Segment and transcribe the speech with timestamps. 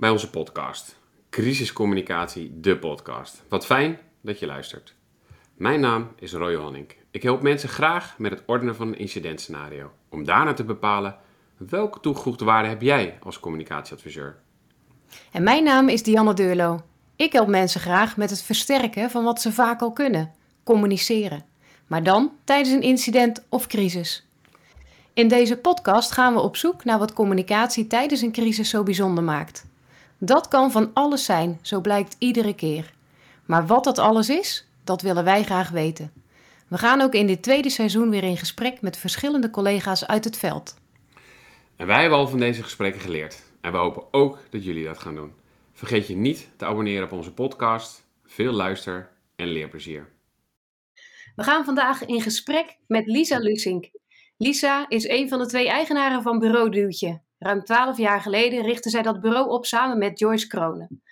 [0.00, 0.96] bij onze podcast.
[1.30, 3.42] Crisiscommunicatie, de podcast.
[3.48, 4.94] Wat fijn dat je luistert.
[5.54, 6.96] Mijn naam is Roy Honink.
[7.10, 9.90] Ik help mensen graag met het ordenen van een incidentscenario.
[10.08, 11.16] Om daarna te bepalen
[11.56, 14.36] welke toegevoegde waarde heb jij als communicatieadviseur.
[15.32, 16.82] En mijn naam is Dianne Deurlo.
[17.16, 20.32] Ik help mensen graag met het versterken van wat ze vaak al kunnen:
[20.64, 21.44] communiceren.
[21.86, 24.26] Maar dan tijdens een incident of crisis.
[25.12, 29.24] In deze podcast gaan we op zoek naar wat communicatie tijdens een crisis zo bijzonder
[29.24, 29.68] maakt.
[30.22, 32.92] Dat kan van alles zijn, zo blijkt iedere keer.
[33.46, 36.12] Maar wat dat alles is, dat willen wij graag weten.
[36.68, 40.36] We gaan ook in dit tweede seizoen weer in gesprek met verschillende collega's uit het
[40.36, 40.76] veld.
[41.76, 43.42] En wij hebben al van deze gesprekken geleerd.
[43.60, 45.32] En we hopen ook dat jullie dat gaan doen.
[45.72, 48.04] Vergeet je niet te abonneren op onze podcast.
[48.24, 50.08] Veel luister- en leerplezier.
[51.36, 53.90] We gaan vandaag in gesprek met Lisa Lusink.
[54.36, 57.20] Lisa is een van de twee eigenaren van Bureau Duwtje.
[57.40, 61.02] Ruim twaalf jaar geleden richtte zij dat bureau op samen met Joyce Kronen.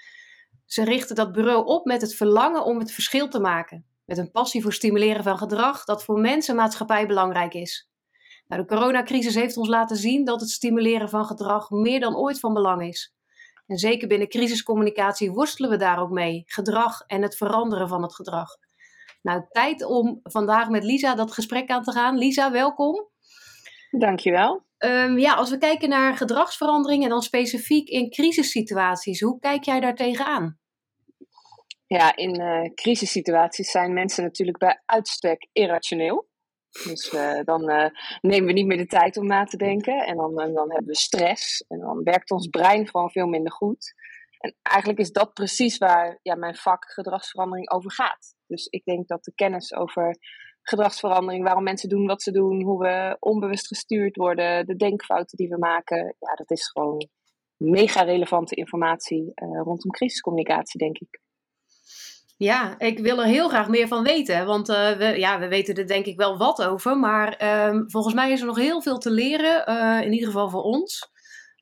[0.65, 3.87] Ze richtte dat bureau op met het verlangen om het verschil te maken.
[4.05, 7.91] Met een passie voor stimuleren van gedrag dat voor mensen en maatschappij belangrijk is.
[8.47, 12.41] Nou, de coronacrisis heeft ons laten zien dat het stimuleren van gedrag meer dan ooit
[12.41, 13.15] van belang is.
[13.67, 16.43] En zeker binnen crisiscommunicatie worstelen we daar ook mee.
[16.47, 18.57] Gedrag en het veranderen van het gedrag.
[19.23, 22.19] Nou, tijd om vandaag met Lisa dat gesprek aan te gaan.
[22.19, 23.09] Lisa, welkom.
[23.91, 24.68] Dankjewel.
[24.79, 29.81] Um, ja, als we kijken naar gedragsverandering en dan specifiek in crisissituaties, hoe kijk jij
[29.81, 30.59] daar tegenaan?
[31.87, 36.29] Ja, in uh, crisissituaties zijn mensen natuurlijk bij uitstek irrationeel.
[36.85, 37.87] Dus uh, dan uh,
[38.21, 40.07] nemen we niet meer de tijd om na te denken.
[40.07, 41.65] En dan, dan hebben we stress.
[41.69, 43.95] En dan werkt ons brein gewoon veel minder goed.
[44.39, 48.35] En eigenlijk is dat precies waar ja, mijn vak gedragsverandering over gaat.
[48.47, 50.17] Dus ik denk dat de kennis over
[50.69, 55.49] gedragsverandering, waarom mensen doen wat ze doen, hoe we onbewust gestuurd worden, de denkfouten die
[55.49, 57.09] we maken, ja, dat is gewoon
[57.57, 61.21] mega relevante informatie uh, rondom crisiscommunicatie, denk ik.
[62.37, 64.47] Ja, ik wil er heel graag meer van weten.
[64.47, 66.99] Want uh, we, ja, we weten er denk ik wel wat over.
[66.99, 69.71] Maar um, volgens mij is er nog heel veel te leren.
[69.71, 71.11] Uh, in ieder geval voor ons.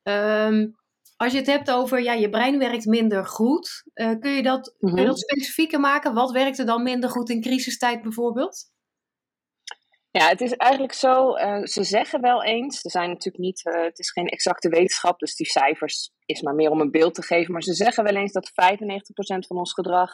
[0.03, 0.75] Um,
[1.17, 3.83] als je het hebt over ja, je brein werkt minder goed.
[3.95, 4.97] Uh, kun, je dat, mm -hmm.
[4.97, 6.15] kun je dat specifieker maken?
[6.15, 8.75] Wat werkt er dan minder goed in crisistijd bijvoorbeeld?
[10.19, 13.83] Ja, het is eigenlijk zo, uh, ze zeggen wel eens, er zijn natuurlijk niet, uh,
[13.83, 17.23] het is geen exacte wetenschap, dus die cijfers is maar meer om een beeld te
[17.23, 20.11] geven, maar ze zeggen wel eens dat 95% van ons gedrag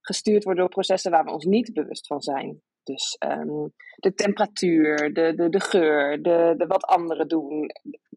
[0.00, 2.62] gestuurd wordt door processen waar we ons niet bewust van zijn.
[2.82, 7.70] Dus um, de temperatuur, de, de, de geur, de, de wat anderen doen.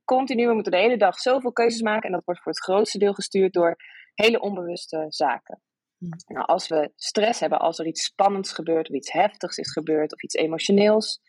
[0.05, 2.97] Continu, we moeten de hele dag zoveel keuzes maken en dat wordt voor het grootste
[2.97, 3.75] deel gestuurd door
[4.13, 5.61] hele onbewuste zaken.
[6.27, 10.13] Nou, als we stress hebben, als er iets spannends gebeurt, of iets heftigs is gebeurd,
[10.13, 11.19] of iets emotioneels,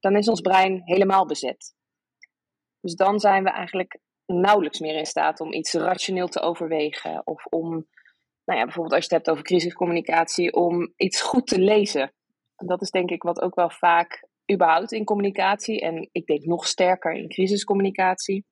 [0.00, 1.74] dan is ons brein helemaal bezet.
[2.80, 7.26] Dus dan zijn we eigenlijk nauwelijks meer in staat om iets rationeel te overwegen.
[7.26, 7.68] Of om,
[8.44, 12.12] nou ja, bijvoorbeeld als je het hebt over crisiscommunicatie, om iets goed te lezen.
[12.56, 16.44] En dat is denk ik wat ook wel vaak überhaupt in communicatie, en ik denk
[16.44, 18.44] nog sterker in crisiscommunicatie.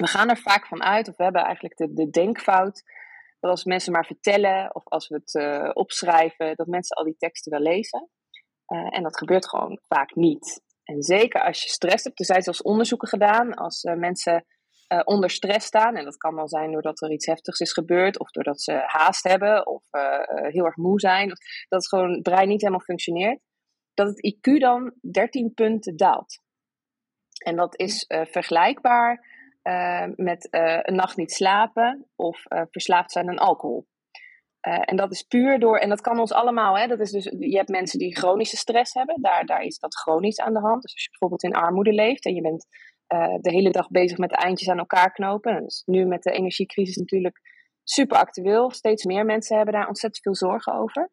[0.00, 2.82] We gaan er vaak van uit, of we hebben eigenlijk de, de denkfout
[3.40, 7.16] dat als mensen maar vertellen of als we het uh, opschrijven, dat mensen al die
[7.18, 8.08] teksten wel lezen.
[8.68, 10.62] Uh, en dat gebeurt gewoon vaak niet.
[10.84, 14.46] En zeker als je stress hebt, er zijn zelfs onderzoeken gedaan als uh, mensen
[15.04, 15.96] onder stress staan.
[15.96, 19.28] En dat kan dan zijn doordat er iets heftigs is gebeurd, of doordat ze haast
[19.28, 19.82] hebben, of
[20.30, 21.38] heel erg moe zijn, dat
[21.68, 23.40] het gewoon brein niet helemaal functioneert.
[23.94, 26.42] Dat het IQ dan 13 punten daalt.
[27.44, 29.24] En dat is vergelijkbaar
[30.14, 33.86] met uh, een nacht niet slapen of uh, verslaafd zijn aan alcohol.
[34.60, 37.56] en dat is puur door, en dat kan ons allemaal, hè, dat is dus, je
[37.56, 40.82] hebt mensen die chronische stress hebben, daar, daar is dat chronisch aan de hand.
[40.82, 42.66] Dus als je bijvoorbeeld in armoede leeft en je bent
[43.40, 47.40] de hele dag bezig met eindjes aan elkaar knopen, dus nu met de energiecrisis natuurlijk
[47.84, 51.10] super actueel, steeds meer mensen hebben daar ontzettend veel zorgen over.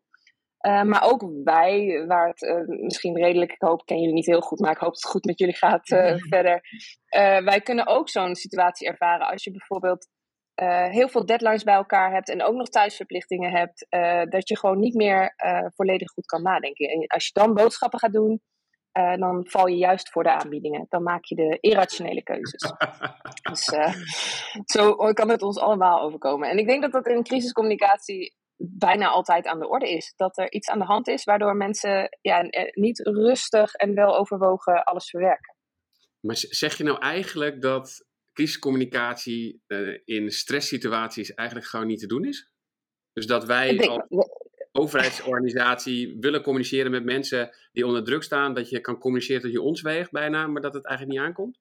[0.65, 4.25] Uh, maar ook wij, waar het uh, misschien redelijk, ik hoop, ik ken jullie niet
[4.25, 6.61] heel goed, maar ik hoop dat het goed met jullie gaat uh, verder.
[7.43, 10.07] wij kunnen ook zo'n situatie ervaren als je bijvoorbeeld
[10.89, 13.87] heel veel deadlines bij elkaar hebt en ook nog thuisverplichtingen hebt,
[14.31, 15.33] dat je gewoon niet meer
[15.75, 16.89] volledig goed kan nadenken.
[16.89, 18.41] En als je dan boodschappen gaat doen,
[18.91, 20.85] dan val je juist voor de aanbiedingen.
[20.89, 22.73] Dan maak je de irrationele keuzes.
[23.49, 23.71] dus
[24.65, 26.49] zo kan het ons allemaal overkomen.
[26.49, 30.13] En ik denk dat dat in crisiscommunicatie bijna altijd aan de orde is.
[30.15, 32.41] Dat er iets aan de hand is waardoor mensen ja,
[32.71, 35.55] niet rustig en wel overwogen alles verwerken.
[36.19, 42.25] Maar zeg je nou eigenlijk dat crisiscommunicatie uh, in stresssituaties eigenlijk gewoon niet te doen
[42.25, 42.51] is?
[43.13, 44.29] Dus dat wij denk, als
[44.71, 49.61] overheidsorganisatie willen communiceren met mensen die onder druk staan, dat je kan communiceren tot je
[49.61, 51.59] ons weegt bijna, maar dat het eigenlijk niet aankomt?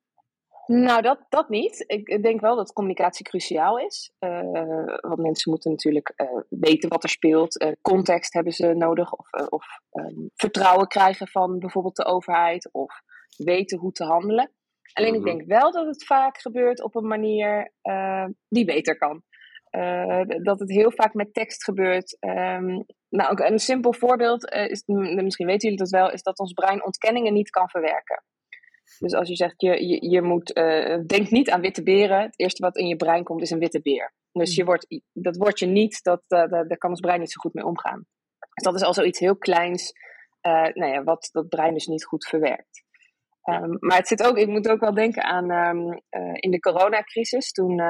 [0.67, 1.85] Nou, dat, dat niet.
[1.87, 4.13] Ik denk wel dat communicatie cruciaal is.
[4.21, 7.63] Uh, want mensen moeten natuurlijk uh, weten wat er speelt.
[7.63, 9.13] Uh, context hebben ze nodig.
[9.13, 12.69] Of, of um, vertrouwen krijgen van bijvoorbeeld de overheid.
[12.73, 13.03] Of
[13.37, 14.53] weten hoe te handelen.
[14.93, 15.27] Alleen mm -hmm.
[15.27, 17.73] ik denk wel dat het vaak gebeurt op een manier
[18.49, 19.23] die beter kan.
[20.43, 22.17] dat het heel vaak met tekst gebeurt.
[22.21, 26.85] Um, nou, een simpel voorbeeld, is, misschien weten jullie dat wel, is dat ons brein
[26.85, 28.23] ontkenningen niet kan verwerken.
[28.99, 32.20] Dus als je zegt, je, je, je moet, uh, denk niet aan witte beren.
[32.20, 34.14] Het eerste wat in je brein komt is een witte beer.
[34.32, 34.67] Dus je Hmm.
[34.67, 38.06] wordt, dat woordje niet, dat, uh, daar kan ons brein niet zo goed mee omgaan.
[38.38, 39.93] Dus dat is al zoiets heel kleins,
[40.43, 42.82] uh, nou ja, wat dat brein dus niet goed verwerkt.
[43.44, 46.02] Um, maar het zit ook, ik moet ook wel denken aan um,
[46.35, 47.82] in de coronacrisis, toen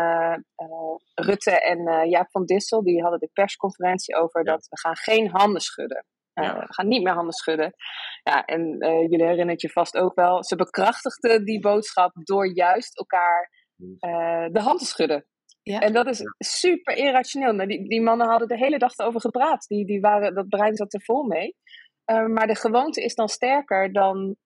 [1.14, 4.52] Rutte en Jaap van Dissel, die hadden de persconferentie over ja.
[4.52, 6.04] dat we gaan geen handen schudden.
[6.34, 6.58] Uh, ja.
[6.58, 7.74] We gaan niet meer handen schudden.
[8.22, 10.44] Ja, en uh, jullie herinneren je vast ook wel.
[10.44, 15.26] Ze bekrachtigden die boodschap door juist elkaar uh, de hand te schudden.
[15.62, 15.80] Ja.
[15.80, 17.52] En dat is super irrationeel.
[17.52, 19.66] Nou, die, die mannen hadden de hele dag erover gepraat.
[19.66, 21.56] Die, die waren, dat brein zat er vol mee.
[22.04, 24.36] maar de gewoonte is dan sterker dan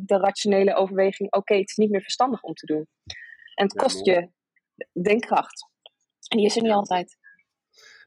[0.00, 1.28] de rationele overweging.
[1.28, 2.86] Oké, okay, het is niet meer verstandig om te doen.
[3.54, 4.28] En het kost je
[5.02, 5.68] denkkracht.
[6.28, 7.16] En die is er niet altijd.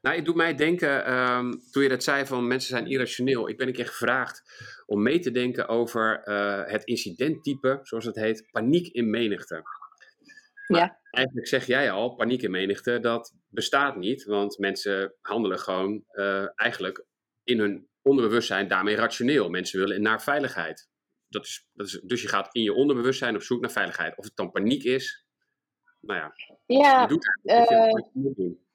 [0.00, 3.48] Nou, het doet mij denken, um, toen je dat zei van mensen zijn irrationeel.
[3.48, 4.42] Ik ben een keer gevraagd
[4.86, 9.54] om mee te denken over uh, het incidenttype, zoals het heet, paniek in menigte.
[10.66, 10.78] Ja.
[10.78, 14.24] Maar eigenlijk zeg jij al, paniek in menigte, dat bestaat niet.
[14.24, 17.04] Want mensen handelen gewoon uh, eigenlijk
[17.44, 19.48] in hun onderbewustzijn daarmee rationeel.
[19.48, 20.88] Mensen willen naar veiligheid.
[21.28, 24.16] Dat is, dat is, dus je gaat in je onderbewustzijn op zoek naar veiligheid.
[24.16, 25.26] Of het dan paniek is,
[26.00, 26.32] nou ja.
[26.66, 28.66] Ja, je doet eigenlijk je moet doen.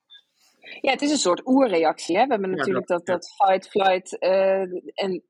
[0.81, 2.17] Ja, het is een soort oerreactie.
[2.17, 2.23] Hè?
[2.23, 4.17] We hebben natuurlijk dat, dat, dat fight, flight.
[4.19, 5.23] Uh, en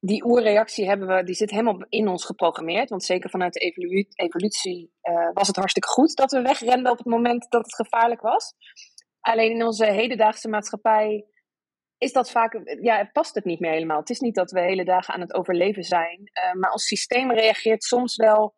[0.00, 2.90] die oerreactie hebben we, die zit helemaal in ons geprogrammeerd.
[2.90, 6.98] Want zeker vanuit de evolu evolutie uh, was het hartstikke goed dat we wegrenden op
[6.98, 8.54] het moment dat het gevaarlijk was.
[9.20, 11.26] Alleen in onze hedendaagse maatschappij
[11.98, 13.98] is dat vaak, ja, past het niet meer helemaal.
[13.98, 16.20] Het is niet dat we hele dagen aan het overleven zijn.
[16.20, 18.54] Uh, maar ons systeem reageert soms wel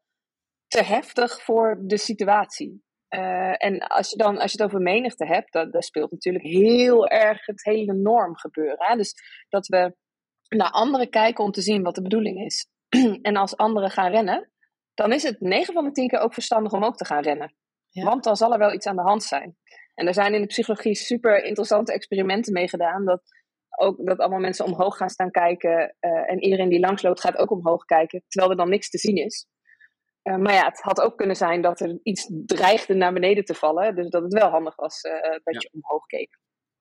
[0.69, 2.85] te heftig voor de situatie.
[3.17, 6.45] Uh, en als je dan als je het over menigte hebt, dat, dat speelt natuurlijk
[6.45, 8.87] heel erg het hele norm gebeuren.
[8.87, 8.97] Hè?
[8.97, 9.15] Dus
[9.49, 9.95] dat we
[10.49, 12.69] naar anderen kijken om te zien wat de bedoeling is.
[13.23, 14.51] en als anderen gaan rennen,
[14.95, 17.55] dan is het 9 van de 10 keer ook verstandig om ook te gaan rennen.
[17.89, 18.05] Ja.
[18.05, 19.57] Want dan zal er wel iets aan de hand zijn.
[19.95, 23.05] En er zijn in de psychologie super interessante experimenten mee gedaan.
[23.05, 23.23] Dat,
[23.79, 25.97] ook, dat allemaal mensen omhoog gaan staan kijken.
[26.01, 28.23] Uh, en iedereen die langsloopt gaat ook omhoog kijken.
[28.29, 29.47] Terwijl er dan niks te zien is.
[30.29, 33.55] Uh, maar ja, het had ook kunnen zijn dat er iets dreigde naar beneden te
[33.55, 33.95] vallen.
[33.95, 35.59] Dus dat het wel handig was uh, dat ja.
[35.59, 36.39] je omhoog keek.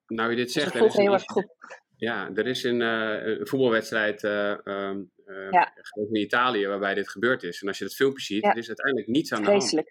[0.07, 0.71] Nou, je dit zegt.
[0.71, 1.47] Dus dat heel erg goed.
[1.95, 5.12] Ja, er is een, uh, een voetbalwedstrijd um,
[5.51, 5.74] ja.
[5.94, 7.62] in Italië waarbij dit gebeurd is.
[7.62, 8.51] En als je dat filmpje ziet, ja.
[8.51, 9.83] er is uiteindelijk niets aan de hand.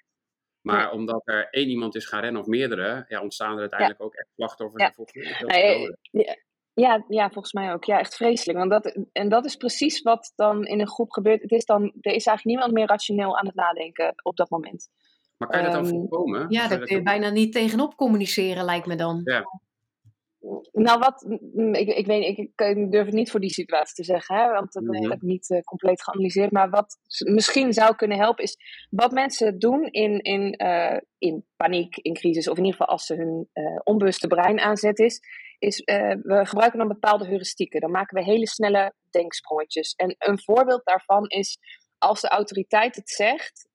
[0.61, 0.91] Maar ja.
[0.91, 4.29] omdat er één iemand is gaan rennen of meerdere, ja, ontstaan er uiteindelijk ook echt
[4.35, 4.83] slachtoffers.
[4.83, 4.93] Ja.
[4.95, 5.97] Volgens mij
[6.75, 7.85] ja, ja, volgens mij ook.
[7.85, 8.59] Ja, echt vreselijk.
[8.59, 11.43] Want dat, en dat is precies wat dan in een groep gebeurt.
[11.43, 14.89] Het is dan, er is eigenlijk niemand meer rationeel aan het nadenken op dat moment.
[15.37, 16.47] Maar kan je dat dan um, voorkomen?
[16.49, 19.21] Ja, daar kun je bijna niet tegenop communiceren, lijkt me dan.
[19.25, 19.45] Ja.
[20.73, 21.27] Nou, wat,
[21.73, 24.73] ik, ik weet ik, ik durf het niet voor die situatie te zeggen, hè, want
[24.73, 25.03] dat mm -hmm.
[25.03, 26.51] heb ik niet uh, compleet geanalyseerd.
[26.51, 28.57] Maar wat misschien zou kunnen helpen is
[28.91, 33.07] wat mensen doen in, in, uh, in paniek, in crisis, of in ieder geval als
[33.07, 35.21] ze hun uh, onbewuste brein aanzet is,
[35.65, 35.83] is
[36.23, 37.81] we gebruiken dan bepaalde heuristieken.
[37.81, 39.93] Dan maken we hele snelle denksprongetjes.
[39.93, 41.59] En een voorbeeld daarvan is
[41.99, 43.69] als de autoriteit het zegt,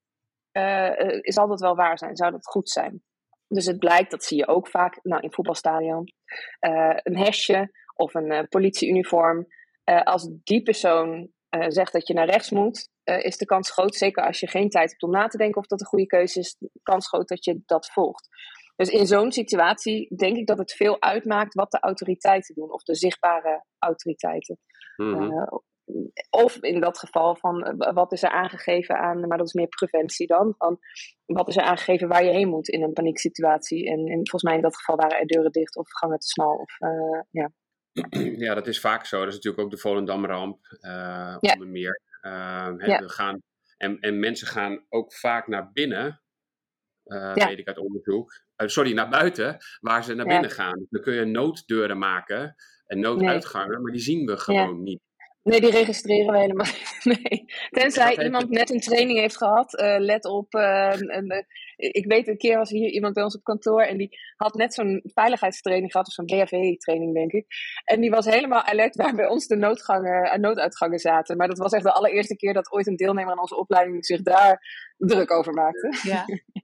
[1.20, 3.02] is altijd wel waar zijn, zou dat goed zijn.
[3.48, 6.12] Dus het blijkt, dat zie je ook vaak nou, in voetbalstadion,
[6.60, 9.46] uh, een hesje of een uh, politieuniform.
[9.84, 11.30] Uh, als die persoon
[11.68, 14.90] zegt dat je naar rechts moet, is de kans groot, zeker als je geen tijd
[14.90, 17.44] hebt om na te denken of dat een goede keuze is, de kans groot dat
[17.44, 18.28] je dat volgt.
[18.80, 22.82] Dus in zo'n situatie denk ik dat het veel uitmaakt wat de autoriteiten doen, of
[22.82, 24.58] de zichtbare autoriteiten.
[24.96, 25.62] Mm -hmm.
[26.30, 30.26] Of in dat geval van wat is er aangegeven aan, maar dat is meer preventie
[30.26, 30.78] dan, van
[31.24, 33.86] wat is er aangegeven waar je heen moet in een panieksituatie.
[33.86, 36.56] En, en volgens mij in dat geval waren er deuren dicht of gangen te smal.
[36.56, 37.50] Of, uh, ja.
[38.46, 39.18] ja, dat is vaak zo.
[39.18, 41.52] Dat is natuurlijk ook de Volendamramp uh, ja.
[41.52, 42.00] onder meer.
[42.22, 42.32] Uh,
[42.76, 42.98] ja.
[42.98, 43.42] we gaan,
[43.76, 46.19] en, en mensen gaan ook vaak naar binnen,
[47.10, 47.46] ja.
[47.46, 48.32] weet ik uit onderzoek.
[48.56, 50.86] sorry, naar buiten, waar ze naar binnen gaan.
[50.90, 52.54] Dan kun je nooddeuren maken
[52.86, 53.80] en nooduitgangen, nee.
[53.80, 55.00] maar die zien we gewoon niet.
[55.42, 56.88] Nee, die registreren we helemaal niet.
[57.20, 57.44] Nee.
[57.70, 59.80] Tenzij iemand net een training heeft gehad.
[59.80, 60.54] Uh, let op.
[60.54, 63.82] Uh, een, ik weet, een keer was hier iemand bij ons op kantoor.
[63.82, 66.06] En die had net zo'n veiligheidstraining gehad.
[66.06, 67.46] Of zo'n BHV-training, denk ik.
[67.84, 71.36] En die was helemaal alert waar bij ons de noodgangen, nooduitgangen zaten.
[71.36, 74.22] Maar dat was echt de allereerste keer dat ooit een deelnemer aan onze opleiding zich
[74.22, 74.62] daar
[74.96, 75.98] druk over maakte.
[76.02, 76.24] Ja.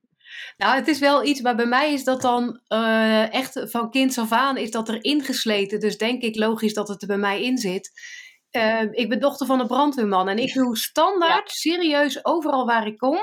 [0.56, 4.18] Nou, het is wel iets, maar bij mij is dat dan uh, echt van kinds
[4.18, 5.80] af aan is dat er ingesleten.
[5.80, 7.90] Dus denk ik logisch dat het er bij mij in zit.
[8.50, 12.98] Uh, ik ben dochter van een brandweerman en ik doe standaard, serieus, overal waar ik
[12.98, 13.18] kom.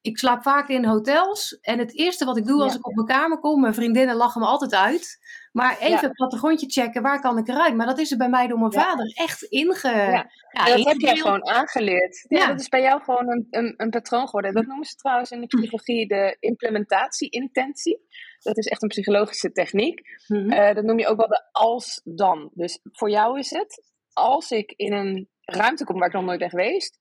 [0.00, 3.06] Ik slaap vaak in hotels en het eerste wat ik doe als ik op mijn
[3.06, 5.18] kamer kom, mijn vriendinnen lachen me altijd uit.
[5.52, 6.00] Maar even ja.
[6.00, 7.74] het plattegrondje checken, waar kan ik eruit?
[7.74, 9.88] Maar dat is er bij mij door mijn vader echt inge...
[9.88, 12.24] Ja, ja dat heb jij gewoon aangeleerd.
[12.28, 14.54] Ja, Dat is bij jou gewoon een, een, een patroon geworden.
[14.54, 18.00] Dat noemen ze trouwens in de psychologie de implementatie-intentie.
[18.38, 20.00] Dat is echt een psychologische techniek.
[20.26, 20.52] Mm -hmm.
[20.52, 22.50] uh, dat noem je ook wel de als-dan.
[22.54, 23.82] Dus voor jou is het,
[24.12, 26.98] als ik in een ruimte kom waar ik nog nooit ben geweest,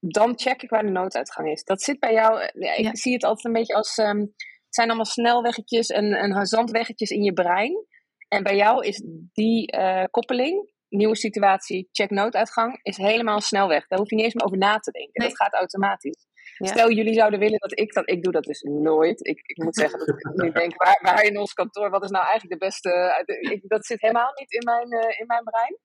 [0.00, 1.64] dan check ik waar de nooduitgang is.
[1.64, 2.42] Dat zit bij jou,
[2.76, 7.10] ik zie het altijd een beetje als, um, het zijn allemaal snelweggetjes en, en zandweggetjes
[7.10, 7.86] in je brein.
[8.28, 9.02] En bij jou is
[9.32, 13.86] die uh, koppeling, nieuwe situatie, check nooduitgang, is helemaal snelweg.
[13.86, 15.12] Daar hoef je niet eens meer over na te denken.
[15.12, 15.28] Nee.
[15.28, 16.26] Dat gaat automatisch.
[16.58, 16.66] Ja.
[16.66, 18.10] Stel, jullie zouden willen dat ik dat.
[18.10, 19.26] Ik doe dat dus nooit.
[19.26, 22.10] Ik, ik moet zeggen dat ik nu denk, waar, waar in ons kantoor, wat is
[22.10, 23.22] nou eigenlijk de beste.
[23.40, 25.78] Ik, dat zit helemaal niet in mijn, uh, in mijn brein.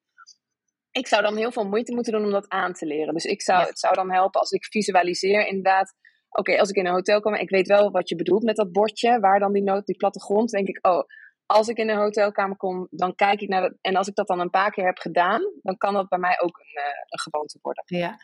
[0.91, 3.13] Ik zou dan heel veel moeite moeten doen om dat aan te leren.
[3.13, 3.65] Dus ik zou, ja.
[3.65, 5.95] het zou dan helpen als ik visualiseer inderdaad.
[6.29, 8.55] Oké, okay, als ik in een hotel kom, ik weet wel wat je bedoelt met
[8.55, 11.03] dat bordje, waar dan die nood, die plattegrond, denk ik, oh,
[11.49, 13.73] als ik in een hotelkamer kom, dan kijk ik naar dat.
[13.81, 16.39] En als ik dat dan een paar keer heb gedaan, dan kan dat bij mij
[16.41, 17.83] ook een, uh, een gewoonte worden.
[17.85, 18.19] Ja,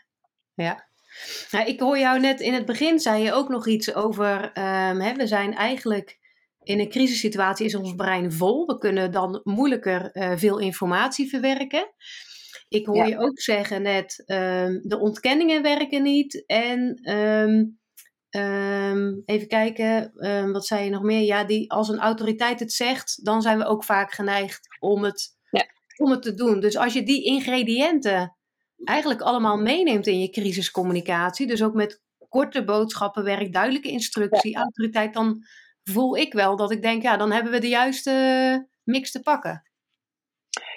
[0.54, 0.88] ja.
[1.52, 4.44] Nou, ik hoor jou net in het begin, zei je ook nog iets over.
[4.44, 6.20] Um, hè, we zijn eigenlijk
[6.64, 8.66] in een crisissituatie, is ons brein vol.
[8.66, 11.94] We kunnen dan moeilijker uh, veel informatie verwerken.
[12.68, 13.06] Ik hoor ja.
[13.06, 16.46] je ook zeggen net, um, de ontkenningen werken niet.
[16.46, 17.80] En um,
[18.36, 21.22] Um, even kijken, um, wat zei je nog meer?
[21.22, 25.38] Ja, die, als een autoriteit het zegt, dan zijn we ook vaak geneigd om het,
[25.50, 25.66] ja.
[25.98, 26.60] om het te doen.
[26.60, 28.36] Dus als je die ingrediënten
[28.84, 34.62] eigenlijk allemaal meeneemt in je crisiscommunicatie, dus ook met korte boodschappen, werk, duidelijke instructie, ja.
[34.62, 35.44] autoriteit, dan
[35.84, 39.70] voel ik wel dat ik denk, ja, dan hebben we de juiste mix te pakken.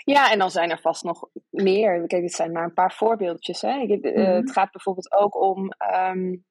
[0.04, 2.06] Ja, en dan zijn er vast nog meer.
[2.06, 3.60] Kijk, dit zijn maar een paar voorbeeldjes.
[3.60, 3.72] Hè.
[3.72, 4.04] Mm -hmm.
[4.04, 5.72] uh, het gaat bijvoorbeeld ook om.
[5.94, 6.46] Um,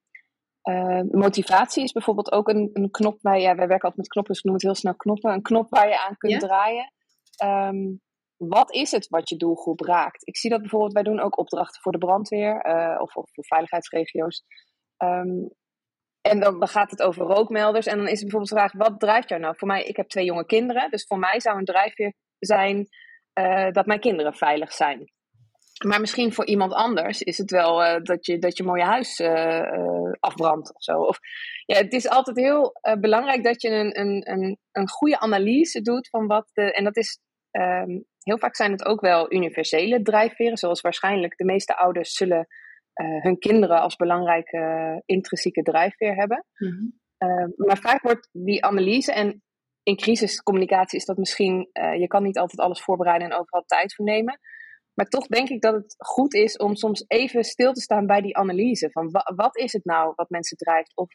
[0.69, 4.33] uh, motivatie is bijvoorbeeld ook een, een knop waar ja, wij werken altijd met knoppen,
[4.33, 5.33] dus we noemen het heel snel knoppen.
[5.33, 6.39] Een knop waar je aan kunt ja?
[6.39, 6.93] draaien.
[7.43, 8.01] Um,
[8.37, 10.27] wat is het wat je doelgroep raakt?
[10.27, 13.45] Ik zie dat bijvoorbeeld, wij doen ook opdrachten voor de brandweer uh, of, of, voor
[13.45, 14.43] veiligheidsregio's.
[15.03, 15.49] Um,
[16.21, 17.85] en dan, dan gaat het over rookmelders.
[17.85, 19.55] En dan is het bijvoorbeeld de vraag: wat drijft jou nou?
[19.57, 20.91] Voor mij, ik heb twee jonge kinderen.
[20.91, 22.87] Dus voor mij zou een drijfveer zijn
[23.39, 25.11] uh, dat mijn kinderen veilig zijn.
[25.85, 29.19] Maar misschien voor iemand anders is het wel uh, dat, je, dat je mooie huis
[29.19, 30.99] uh, uh, afbrandt of zo.
[30.99, 31.19] Of,
[31.65, 36.09] ja, het is altijd heel belangrijk dat je een, een, een, een goede analyse doet
[36.09, 36.73] van wat de.
[36.73, 37.19] En dat is.
[37.51, 42.47] Um, heel vaak zijn het ook wel universele drijfveren, zoals waarschijnlijk de meeste ouders zullen
[42.93, 46.45] hun kinderen als belangrijke intrinsieke drijfveer hebben.
[46.57, 46.69] Mm
[47.17, 47.53] -hmm.
[47.55, 49.43] maar vaak wordt die analyse, en
[49.83, 54.05] in crisiscommunicatie is dat misschien, je kan niet altijd alles voorbereiden en overal tijd voor
[54.05, 54.39] nemen.
[54.97, 58.21] Maar toch denk ik dat het goed is om soms even stil te staan bij
[58.21, 58.91] die analyse.
[58.91, 60.95] Van wa wat is het nou wat mensen drijft?
[60.95, 61.09] Of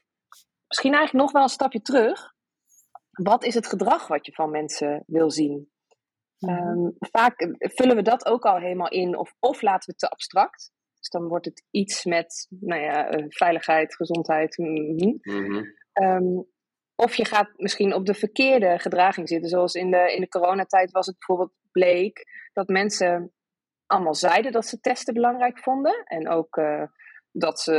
[0.67, 2.33] misschien eigenlijk nog wel een stapje terug.
[3.11, 5.71] Wat is het gedrag wat je van mensen wil zien?
[6.39, 6.49] Mm.
[6.49, 10.09] Um, vaak vullen we dat ook al helemaal in, of, of laten we het te
[10.09, 10.73] abstract.
[10.99, 14.59] Dus dan wordt het iets met nou ja, eh, veiligheid, gezondheid.
[14.59, 15.75] Mm -hmm.
[15.93, 16.47] um,
[16.95, 19.51] of je gaat misschien op de verkeerde gedraging zitten.
[19.51, 23.33] Zoals in de, in de coronatijd was het bijvoorbeeld bleek dat mensen
[23.93, 26.03] allemaal zeiden dat ze testen belangrijk vonden.
[26.05, 26.85] En ook uh,
[27.33, 27.75] dat ze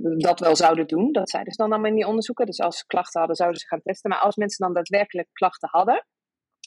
[0.00, 1.12] uh, dat wel zouden doen.
[1.12, 2.46] Dat zeiden ze dan allemaal in die onderzoeken.
[2.46, 4.10] Dus als ze klachten hadden, zouden ze gaan testen.
[4.10, 6.06] Maar als mensen dan daadwerkelijk klachten hadden,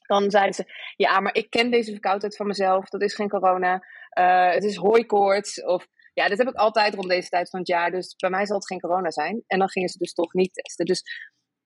[0.07, 0.65] dan zeiden ze:
[0.95, 2.89] Ja, maar ik ken deze verkoudheid van mezelf.
[2.89, 3.83] Dat is geen corona.
[4.19, 5.63] Uh, het is hooikoorts.
[5.63, 7.91] Of ja, dat heb ik altijd rond deze tijd van het jaar.
[7.91, 9.43] Dus bij mij zal het geen corona zijn.
[9.47, 10.85] En dan gingen ze dus toch niet testen.
[10.85, 11.03] Dus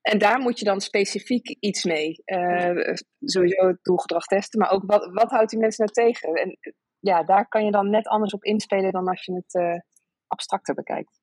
[0.02, 2.22] en daar moet je dan specifiek iets mee.
[2.26, 6.34] Uh, sowieso het doelgedrag testen, maar ook wat, wat houdt die mensen nou tegen?
[6.34, 6.58] En
[7.02, 9.80] ja, daar kan je dan net anders op inspelen dan als je het uh,
[10.28, 11.20] abstracter bekijkt.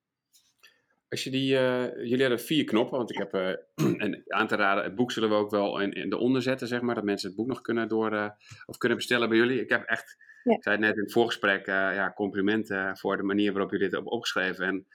[1.09, 3.49] Als je die, uh, jullie hadden vier knoppen, want ik heb, uh,
[4.05, 6.81] en aan te raden, het boek zullen we ook wel in, in de onderzetten, zeg
[6.81, 9.61] maar, dat mensen het boek nog kunnen door, of kunnen bestellen bij jullie.
[9.61, 10.55] Ik heb echt, ja.
[10.55, 13.95] ik zei het net in het voorgesprek, ja, complimenten voor de manier waarop jullie dit
[13.95, 14.67] hebben opgeschreven.
[14.67, 14.87] En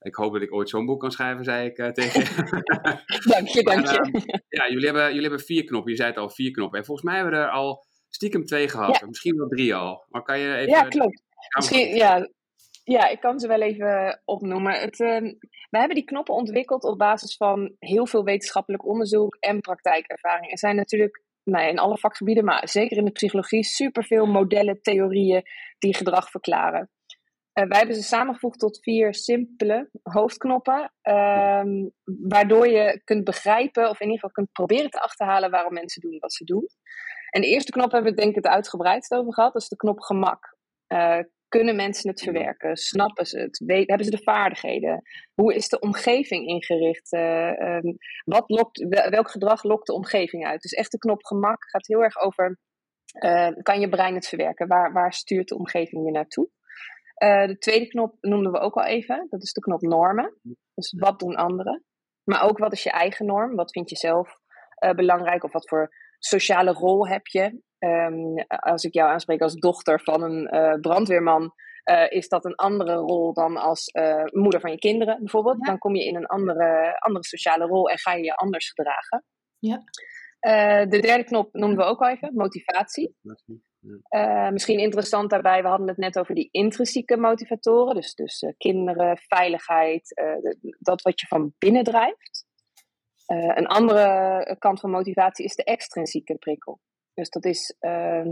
[0.00, 2.22] ik hoop dat ik ooit zo'n boek kan schrijven, zei ik tegen
[3.34, 4.42] dank je, dank je.
[4.48, 6.78] ja, jullie hebben, jullie hebben vier knoppen, je zei het al, vier knoppen.
[6.78, 9.06] En volgens mij hebben we er al stiekem twee gehad.
[9.06, 10.04] Misschien wel drie al.
[10.08, 10.70] Maar kan je even...
[10.70, 11.22] Ja, klopt.
[11.56, 12.28] Misschien, ja,
[12.84, 14.80] ja, ik kan ze wel even opnoemen.
[14.80, 15.20] Het, uh,
[15.70, 20.50] we hebben die knoppen ontwikkeld op basis van heel veel wetenschappelijk onderzoek en praktijkervaring.
[20.50, 25.42] Er zijn natuurlijk nou, in alle vakgebieden, maar zeker in de psychologie, superveel modellen, theorieën
[25.78, 26.90] die gedrag verklaren.
[27.54, 34.00] Uh, wij hebben ze samengevoegd tot vier simpele hoofdknoppen, ehm, waardoor je kunt begrijpen, of
[34.00, 36.68] in ieder geval kunt proberen te achterhalen waarom mensen doen wat ze doen.
[37.32, 39.76] En de eerste knop hebben we denk ik het uitgebreidst over gehad, dat is de
[39.76, 40.56] knop gemak.
[40.88, 42.76] Uh, kunnen mensen het verwerken?
[42.76, 43.62] Snappen ze het?
[43.66, 45.02] hebben ze de vaardigheden?
[45.34, 47.12] Hoe is de omgeving ingericht?
[47.12, 50.62] Uh, um, wat lokt, welk gedrag lokt de omgeving uit?
[50.62, 52.58] Dus echt de knop gemak gaat heel erg over:
[53.24, 54.68] uh, kan je brein het verwerken?
[54.68, 56.48] Waar, waar stuurt de omgeving je naartoe?
[57.22, 59.26] Uh, de tweede knop noemden we ook al even.
[59.30, 60.38] Dat is de knop normen.
[60.74, 61.84] Dus wat doen anderen?
[62.24, 63.54] Maar ook wat is je eigen norm?
[63.54, 64.36] Wat vind je zelf
[64.94, 65.44] belangrijk?
[65.44, 65.90] Of wat voor
[66.24, 67.60] sociale rol heb je?
[67.78, 71.52] Um, als ik jou aanspreek als dochter van een uh, brandweerman,
[71.90, 75.56] uh, is dat een andere rol dan als uh, moeder van je kinderen bijvoorbeeld.
[75.58, 75.64] Ja.
[75.64, 79.24] Dan kom je in een andere, andere sociale rol en ga je je anders gedragen.
[79.58, 79.82] Ja.
[80.84, 83.16] de derde knop noemen we ook al even, motivatie.
[84.50, 87.94] Misschien interessant daarbij, we hadden het net over die intrinsieke motivatoren.
[87.94, 90.22] Dus, dus kinderen, veiligheid,
[90.78, 92.46] dat wat je van binnen drijft.
[93.34, 96.80] Een andere kant van motivatie is de extrinsieke prikkel.
[97.14, 98.24] Dus dat is uh,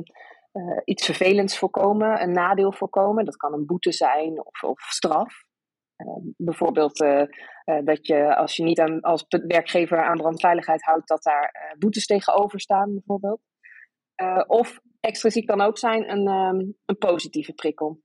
[0.52, 3.24] uh, iets vervelends voorkomen, een nadeel voorkomen.
[3.24, 5.48] Dat kan een boete zijn of, of straf.
[6.06, 11.08] Uh, bijvoorbeeld eh, eh, dat je als je niet aan, als werkgever aan brandveiligheid houdt,
[11.08, 13.40] dat daar boetes tegenover staan, bijvoorbeeld.
[14.46, 18.00] of extrinsiek kan ook zijn een, um, een positieve prikkel.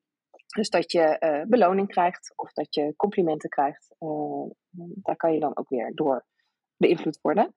[0.55, 3.95] Dus dat je beloning krijgt of dat je complimenten krijgt.
[4.77, 6.25] daar kan je dan ook weer door
[6.77, 7.55] beïnvloed worden.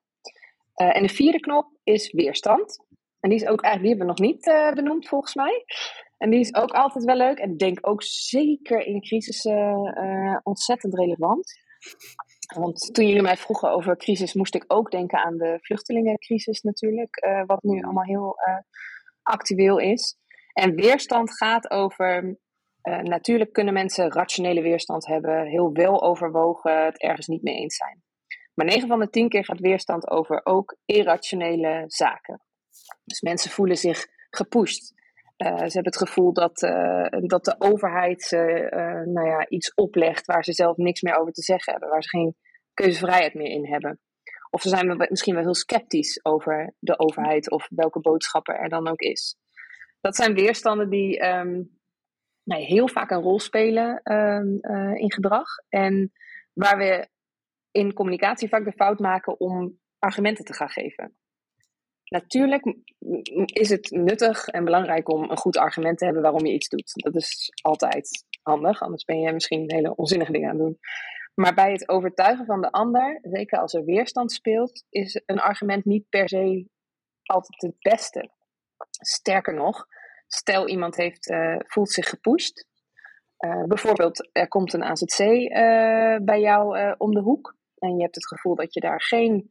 [0.73, 2.87] en de vierde knop is weerstand.
[3.19, 5.65] En die is ook eigenlijk, die hebben we nog niet uh, benoemd volgens mij.
[6.17, 7.37] En die is ook altijd wel leuk.
[7.37, 11.51] En denk ook zeker in crisis uh, ontzettend relevant.
[12.55, 17.43] Want toen jullie mij vroegen over crisis, moest ik ook denken aan de vluchtelingencrisis natuurlijk.
[17.45, 18.35] Wat nu allemaal heel
[19.23, 20.17] actueel is.
[20.53, 22.37] En weerstand gaat over.
[23.01, 28.03] natuurlijk kunnen mensen rationele weerstand hebben, heel wel overwogen, het ergens niet mee eens zijn.
[28.59, 32.41] Maar 9 van de 10 keer gaat weerstand over ook irrationele zaken.
[33.03, 34.93] Dus mensen voelen zich gepusht.
[35.37, 39.73] Uh, ze hebben het gevoel dat, uh, dat de overheid ze uh, nou ja, iets
[39.73, 42.35] oplegt waar ze zelf niks meer over te zeggen hebben, waar ze geen
[42.73, 43.99] keuzevrijheid meer in hebben.
[44.49, 48.87] Of ze zijn misschien wel heel sceptisch over de overheid of welke boodschappen er dan
[48.87, 49.35] ook is.
[50.01, 51.79] Dat zijn weerstanden die um,
[52.43, 54.59] nou, heel vaak een rol spelen um,
[54.95, 55.47] in gedrag.
[55.69, 56.11] En
[56.53, 57.07] waar we
[57.71, 61.17] in communicatie vaak de fout maken om argumenten te gaan geven.
[62.03, 62.75] Natuurlijk
[63.45, 66.91] is het nuttig en belangrijk om een goed argument te hebben waarom je iets doet.
[66.93, 70.79] Dat is altijd handig, anders ben je misschien hele onzinnige dingen aan het doen.
[71.33, 75.85] Maar bij het overtuigen van de ander, zeker als er weerstand speelt, is een argument
[75.85, 76.67] niet per se
[77.23, 78.29] altijd het beste.
[78.89, 79.85] Sterker nog,
[80.27, 82.67] stel iemand heeft, uh, voelt zich gepusht.
[83.45, 87.55] Uh, bijvoorbeeld, er komt een AZC eh, bij jou om de hoek.
[87.79, 89.47] En je hebt het gevoel dat je daar geen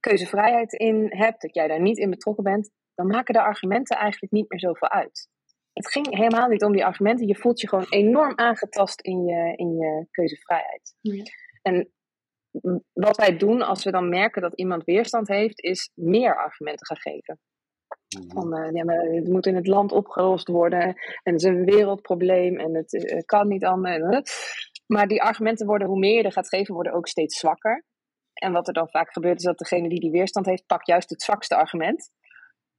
[0.00, 4.32] keuzevrijheid in hebt, dat jij daar niet in betrokken bent, dan maken de argumenten eigenlijk
[4.32, 5.28] niet meer zoveel uit.
[5.72, 7.26] Het ging helemaal niet om die argumenten.
[7.26, 10.94] Je voelt je gewoon enorm aangetast in je, in je keuzevrijheid.
[11.00, 11.22] Ja.
[11.62, 11.92] En
[12.92, 17.12] wat wij doen als we dan merken dat iemand weerstand heeft, is meer argumenten gaan
[17.12, 17.40] geven.
[18.18, 18.32] Mhm.
[18.32, 20.82] Van, uh, ja, maar het moet in het land opgelost worden
[21.22, 24.70] en het is een wereldprobleem en het uh, kan niet anders.
[24.86, 27.84] Maar die argumenten worden, hoe meer je er gaat geven, worden ook steeds zwakker.
[28.32, 31.10] En wat er dan vaak gebeurt, is dat degene die die weerstand heeft, pakt juist
[31.10, 32.10] het zwakste argument.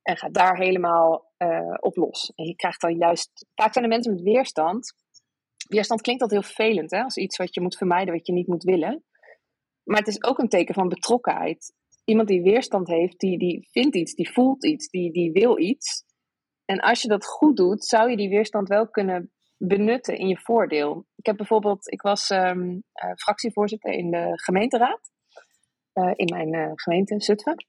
[0.02, 2.32] En gaat daar helemaal uh, op los.
[2.36, 3.46] En je krijgt dan juist.
[3.56, 4.94] Vaak zijn de mensen met weerstand.
[5.68, 7.02] Weerstand klinkt altijd heel vervelend, hè?
[7.02, 9.04] als iets wat je moet vermijden, wat je niet moet willen.
[9.84, 11.74] Maar het is ook een teken van betrokkenheid.
[12.04, 16.04] Iemand die weerstand heeft, die, die vindt iets, die voelt iets, die, die wil iets.
[16.66, 20.38] En als je dat goed doet, zou je die weerstand wel kunnen benutten in je
[20.38, 21.06] voordeel.
[21.16, 25.14] Ik heb bijvoorbeeld, ik was um, uh, fractievoorzitter in de gemeenteraad.
[25.96, 27.66] Eh, in mijn uh, gemeente, Zutphen.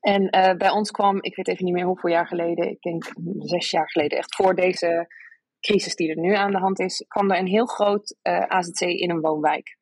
[0.00, 3.04] En eh, bij ons kwam, ik weet even niet meer hoeveel jaar geleden, ik denk
[3.38, 5.06] zes jaar geleden, echt voor deze
[5.60, 9.10] crisis die er nu aan de hand is, kwam er een heel groot AZC in
[9.10, 9.76] een woonwijk.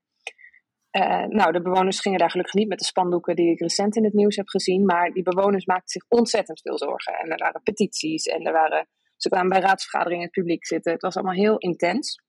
[1.29, 4.13] nou, de bewoners gingen daar gelukkig niet met de spandoeken die ik recent in het
[4.13, 7.15] nieuws heb gezien, maar die bewoners maakten zich ontzettend veel zorgen.
[7.15, 10.93] En er waren petities en er waren, ze kwamen bij raadsvergaderingen in het publiek zitten.
[10.93, 12.23] Het was allemaal heel intens.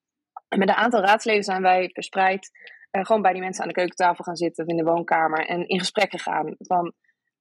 [0.47, 2.49] En met een aantal raadsleden zijn wij verspreid
[2.91, 5.67] uh, gewoon bij die mensen aan de keukentafel gaan zitten of in de woonkamer en
[5.67, 6.93] in gesprek gaan van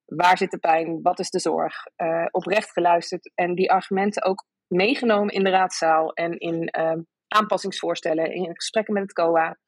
[0.05, 4.45] waar zit de pijn, wat is de zorg, uh, oprecht geluisterd en die argumenten ook
[4.67, 6.93] meegenomen in de raadzaal en in uh,
[7.29, 9.59] aanpassingsvoorstellen, in gesprekken met het COA.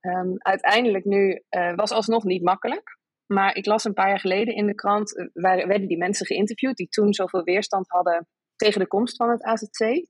[0.00, 2.98] Um, uiteindelijk nu uh, was alsnog niet makkelijk.
[3.26, 6.88] Maar ik las een paar jaar geleden in de krant, werden die mensen geïnterviewd die
[6.88, 8.28] toen zoveel weerstand hadden
[8.60, 10.06] tegen de komst van het AZC.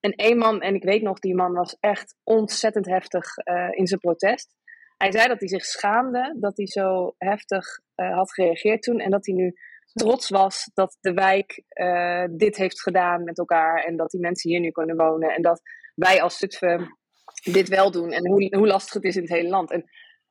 [0.00, 3.86] En één man, en ik weet nog, die man was echt ontzettend heftig uh, in
[3.86, 4.54] zijn protest.
[4.96, 9.00] Hij zei dat hij zich schaamde dat hij zo heftig uh, had gereageerd toen.
[9.00, 9.54] En dat hij nu
[9.92, 13.84] trots was dat de wijk uh, dit heeft gedaan met elkaar.
[13.84, 15.30] En dat die mensen hier nu kunnen wonen.
[15.30, 15.60] En dat
[15.94, 16.98] wij als Zutphen
[17.42, 18.12] dit wel doen.
[18.12, 19.70] En hoe, hoe lastig het is in het hele land.
[19.70, 19.84] En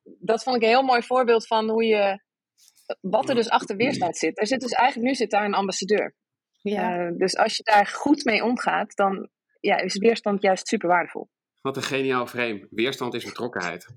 [0.03, 2.25] dat vond ik een heel mooi voorbeeld van hoe je.
[3.01, 4.39] Wat er dus achter weerstand zit.
[4.39, 6.15] Er zit dus eigenlijk nu zit daar een ambassadeur.
[6.69, 7.08] Ja.
[7.08, 11.30] Uh, dus als je daar goed mee omgaat, dan ja, is weerstand juist super waardevol.
[11.62, 12.67] Wat een geniaal frame.
[12.69, 13.88] Weerstand is betrokkenheid.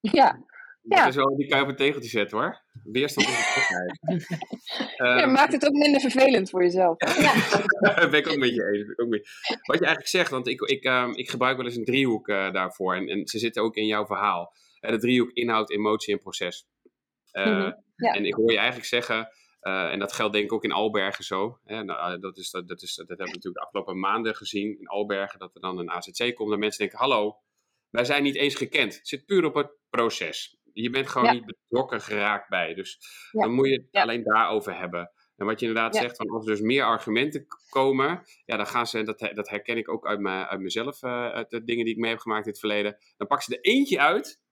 [0.00, 0.44] Ja.
[0.82, 1.06] Dat ja.
[1.06, 2.62] is wel, die kan je op een tegeltje zetten hoor.
[2.84, 4.26] Weerstand is betrokkenheid.
[5.20, 6.96] ja, maakt het ook minder vervelend voor jezelf.
[7.80, 8.08] Ja.
[8.08, 8.94] ben ik ook met je eens.
[9.62, 12.52] Wat je eigenlijk zegt, want ik, ik, um, ik gebruik wel eens een driehoek uh,
[12.52, 12.94] daarvoor.
[12.94, 14.52] En, en, ze zitten ook in jouw verhaal.
[14.80, 16.66] Uh, de driehoek inhoud, emotie en proces.
[17.32, 17.76] Ja.
[17.96, 19.28] En ik hoor je eigenlijk zeggen,
[19.66, 21.58] uh, en dat geldt denk ik ook in Albergen zo.
[21.64, 21.84] Hè?
[21.84, 24.86] Nou, dat, is, dat, dat, is, dat hebben we natuurlijk de afgelopen maanden gezien in
[24.86, 25.38] Albergen.
[25.38, 27.38] Dat er dan een AZC komt en mensen denken, hallo,
[27.90, 28.96] wij zijn niet eens gekend.
[28.96, 30.58] Het zit puur op het proces.
[30.72, 31.32] Je bent gewoon ja.
[31.32, 32.74] niet betrokken geraakt bij.
[32.74, 32.98] Dus
[33.30, 33.40] ja.
[33.40, 34.02] dan moet je het ja.
[34.02, 35.12] alleen daarover hebben.
[35.36, 38.86] En wat je inderdaad zegt, van als er dus meer argumenten komen, ja, dan gaan
[38.86, 41.94] ze, dat, dat herken ik ook uit, me, uit mezelf, uh, uit de dingen die
[41.94, 44.42] ik mee heb gemaakt in het verleden, dan pakken ze er eentje uit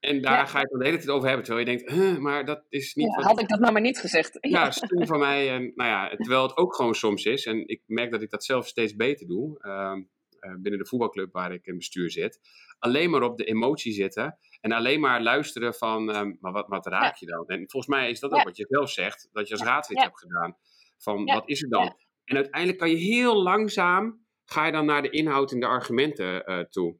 [0.00, 1.44] en daar ga je het de hele tijd over hebben.
[1.44, 3.14] Terwijl je denkt, huh, maar dat is niet...
[3.16, 4.38] Ja, had ik dat nou maar niet gezegd.
[4.56, 5.50] Ja, stom van mij.
[5.50, 7.46] En, nou ja, terwijl het ook gewoon soms is.
[7.46, 9.58] En ik merk dat ik dat zelf steeds beter doe.
[9.60, 9.92] Uh,
[10.40, 12.40] uh, binnen de voetbalclub waar ik in bestuur zit.
[12.78, 14.38] Alleen maar op de emotie zitten.
[14.60, 17.46] En alleen maar luisteren van, um, maar wat, wat raak je dan?
[17.46, 19.28] En volgens mij is dat ook wat je zelf zegt.
[19.32, 20.56] Dat je als raadslid hebt gedaan.
[20.98, 21.96] Van, wat is er dan?
[22.24, 24.24] En uiteindelijk kan je heel langzaam...
[24.48, 26.96] Ga je dan naar de inhoud en de argumenten uh, toe.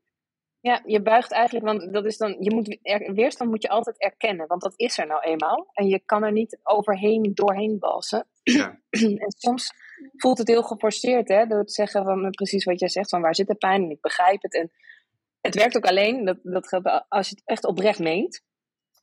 [0.67, 3.99] Ja, je buigt eigenlijk, want dat is dan, je moet, er, weerstand moet je altijd
[3.99, 5.69] erkennen, want dat is er nou eenmaal.
[5.73, 8.27] En je kan er niet overheen, doorheen balsen.
[8.43, 8.81] Ja.
[9.25, 9.73] en soms
[10.17, 13.35] voelt het heel geforceerd, hè, door te zeggen van precies wat jij zegt, van waar
[13.35, 14.55] zit de pijn en ik begrijp het.
[14.55, 14.71] En
[15.41, 18.43] het werkt ook alleen, dat, dat geldt als je het echt oprecht meent.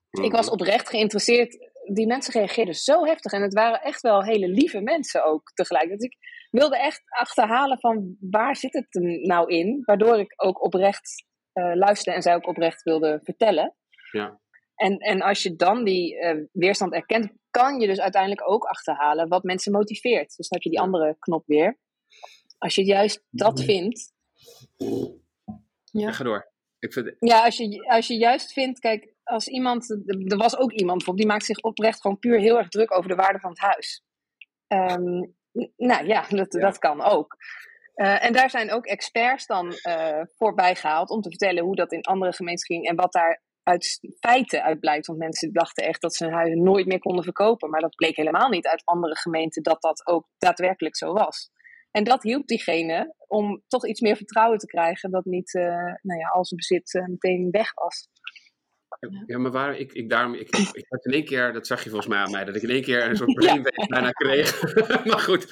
[0.10, 4.48] Ik was oprecht geïnteresseerd, die mensen reageerden zo heftig en het waren echt wel hele
[4.48, 5.90] lieve mensen ook tegelijk.
[5.90, 6.18] Dus ik
[6.52, 12.18] wilde echt achterhalen van waar zit het nou in, waardoor ik ook oprecht uh, luisterde
[12.18, 13.76] en zij ook oprecht wilde vertellen.
[14.12, 14.42] Ja.
[14.76, 19.28] En, en als je dan die uh, weerstand erkent, kan je dus uiteindelijk ook achterhalen
[19.28, 20.36] wat mensen motiveert.
[20.36, 21.80] Dus dan heb je die andere knop weer.
[22.58, 24.14] Als je juist dat vindt.
[25.92, 26.52] Ja, ga door.
[26.80, 27.16] Ik vind...
[27.20, 31.18] Ja, als je, als je juist vindt, kijk, als iemand, er was ook iemand bijvoorbeeld,
[31.18, 34.04] die maakt zich oprecht gewoon puur heel erg druk over de waarde van het huis.
[34.68, 35.36] Um,
[35.76, 36.60] nou ja, dat, ja.
[36.60, 37.36] dat kan ook.
[37.96, 41.92] Uh, en daar zijn ook experts dan uh, voorbij gehaald om te vertellen hoe dat
[41.92, 45.08] in andere gemeentes ging en wat daar uit feiten uit blijkt.
[45.08, 47.70] Want mensen dachten echt dat ze hun huizen nooit meer konden verkopen.
[47.70, 51.52] Maar dat bleek helemaal niet uit andere gemeenten dat dat ook daadwerkelijk zo was.
[51.92, 55.64] En dat hielp diegene om toch iets meer vertrouwen te krijgen dat niet uh,
[56.02, 58.08] nou ja, al zijn bezit meteen weg was.
[59.26, 61.90] Ja, maar waar ik, ik daarom, ik, ik, had in één keer, dat zag je
[61.90, 63.86] volgens mij aan mij, dat ik in één keer een soort brainwave ja.
[63.88, 64.76] bijna kreeg.
[65.06, 65.52] maar goed,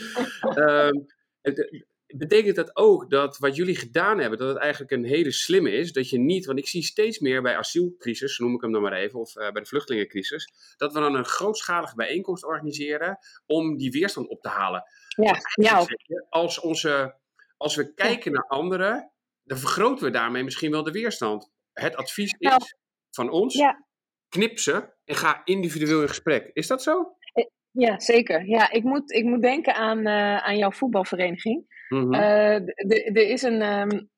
[0.58, 1.06] um,
[1.42, 1.86] het,
[2.18, 5.92] betekent dat ook dat wat jullie gedaan hebben, dat het eigenlijk een hele slimme is.
[5.92, 8.94] Dat je niet, want ik zie steeds meer bij asielcrisis, noem ik hem dan maar
[8.94, 13.92] even, of uh, bij de vluchtelingencrisis, dat we dan een grootschalige bijeenkomst organiseren om die
[13.92, 14.84] weerstand op te halen.
[15.08, 15.86] Ja, ja.
[16.30, 17.16] Als, onze,
[17.58, 19.12] als we kijken naar anderen,
[19.44, 21.52] dan vergroten we daarmee misschien wel de weerstand.
[21.74, 22.62] Het advies is nou,
[23.10, 23.64] van ons,
[24.30, 26.50] knip ze en ga individueel in gesprek.
[26.54, 27.16] Is dat zo?
[27.72, 28.46] Ja, zeker.
[28.46, 31.80] Ja, ik moet, ik moet denken aan, uh, aan jouw voetbalvereniging.
[31.92, 33.62] Uh, er is een.
[33.62, 34.10] Um,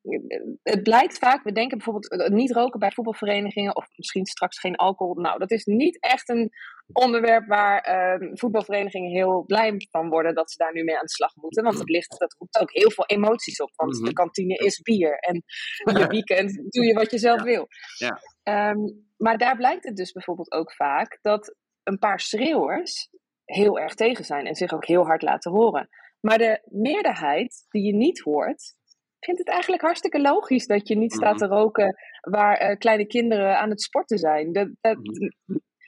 [0.63, 5.15] het blijkt vaak, we denken bijvoorbeeld niet roken bij voetbalverenigingen of misschien straks geen alcohol.
[5.15, 6.51] Nou, dat is niet echt een
[6.91, 7.89] onderwerp waar
[8.21, 11.63] uh, voetbalverenigingen heel blij van worden dat ze daar nu mee aan de slag moeten.
[11.63, 13.71] Want het ligt, dat roept ook heel veel emoties op.
[13.75, 14.07] Want mm-hmm.
[14.07, 15.43] de kantine is bier en
[15.99, 17.45] je weekend doe je wat je zelf ja.
[17.45, 17.67] wil.
[17.97, 18.69] Ja.
[18.69, 23.09] Um, maar daar blijkt het dus bijvoorbeeld ook vaak dat een paar schreeuwers
[23.45, 25.89] heel erg tegen zijn en zich ook heel hard laten horen.
[26.19, 28.75] Maar de meerderheid die je niet hoort,
[29.19, 33.59] vindt het eigenlijk hartstikke logisch dat je niet staat te roken waar uh, kleine kinderen
[33.59, 34.53] aan het sporten zijn.
[34.53, 34.97] Dat, dat,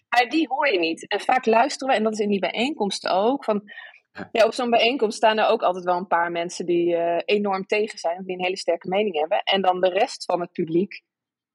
[0.10, 1.08] maar die hoor je niet.
[1.08, 3.63] En vaak luisteren we, en dat is in die bijeenkomsten ook, van
[4.32, 7.65] ja, op zo'n bijeenkomst staan er ook altijd wel een paar mensen die uh, enorm
[7.65, 9.39] tegen zijn, die een hele sterke mening hebben.
[9.44, 11.02] En dan de rest van het publiek,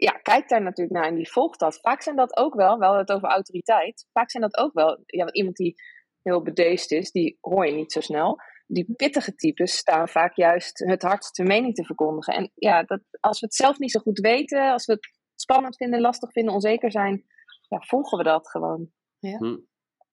[0.01, 1.81] ja, kijkt daar natuurlijk naar en die volgt dat.
[1.81, 5.33] Vaak zijn dat ook wel, wel het over autoriteit, vaak zijn dat ook wel ja,
[5.33, 5.75] iemand die
[6.23, 8.39] heel bedeesd is, die hoor je niet zo snel.
[8.67, 12.35] Die pittige types staan vaak juist het hardste mening te verkondigen.
[12.35, 15.77] En ja, dat, als we het zelf niet zo goed weten, als we het spannend
[15.77, 17.25] vinden, lastig vinden, onzeker zijn,
[17.69, 18.91] ja, volgen we dat gewoon.
[19.19, 19.37] Ja.
[19.37, 19.59] Hm.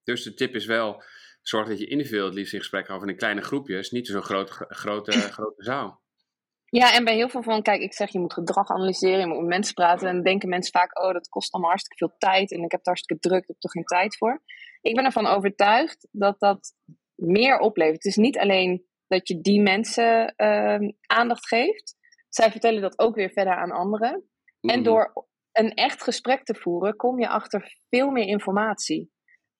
[0.04, 1.02] Dus de tip is wel,
[1.42, 4.52] zorg dat je individueel het liefst in gesprek houdt in kleine groepjes, niet zo'n grote,
[4.68, 6.02] grote, grote zaal.
[6.70, 9.38] Ja, en bij heel veel van, kijk, ik zeg je moet gedrag analyseren, je moet
[9.38, 10.08] met mensen praten.
[10.08, 12.86] En denken mensen vaak, oh, dat kost allemaal hartstikke veel tijd en ik heb het
[12.86, 14.42] hartstikke druk, ik heb er geen tijd voor.
[14.80, 16.74] Ik ben ervan overtuigd dat dat
[17.14, 17.96] meer oplevert.
[17.96, 21.96] Het is niet alleen dat je die mensen uh, aandacht geeft,
[22.28, 24.28] zij vertellen dat ook weer verder aan anderen.
[24.60, 24.82] En mhm.
[24.82, 29.10] door een echt gesprek te voeren, kom je achter veel meer informatie.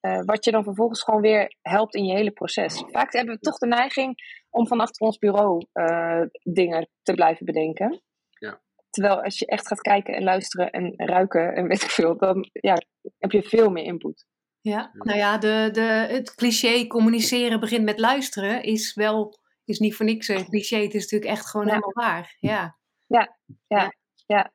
[0.01, 2.85] Uh, wat je dan vervolgens gewoon weer helpt in je hele proces.
[2.91, 4.15] Vaak hebben we toch de neiging
[4.51, 8.03] om van achter ons bureau uh, dingen te blijven bedenken.
[8.31, 8.61] Ja.
[8.91, 12.49] Terwijl als je echt gaat kijken en luisteren en ruiken en weet ik veel, dan
[12.53, 12.77] ja,
[13.19, 14.27] heb je veel meer input.
[14.61, 15.81] Ja, nou ja, de, de,
[16.11, 20.77] het cliché communiceren begint met luisteren is wel, is niet voor niks een cliché.
[20.77, 22.37] Het is natuurlijk echt gewoon helemaal waar.
[22.39, 22.77] Ja.
[23.07, 23.93] Ja, ja,
[24.27, 24.53] ja.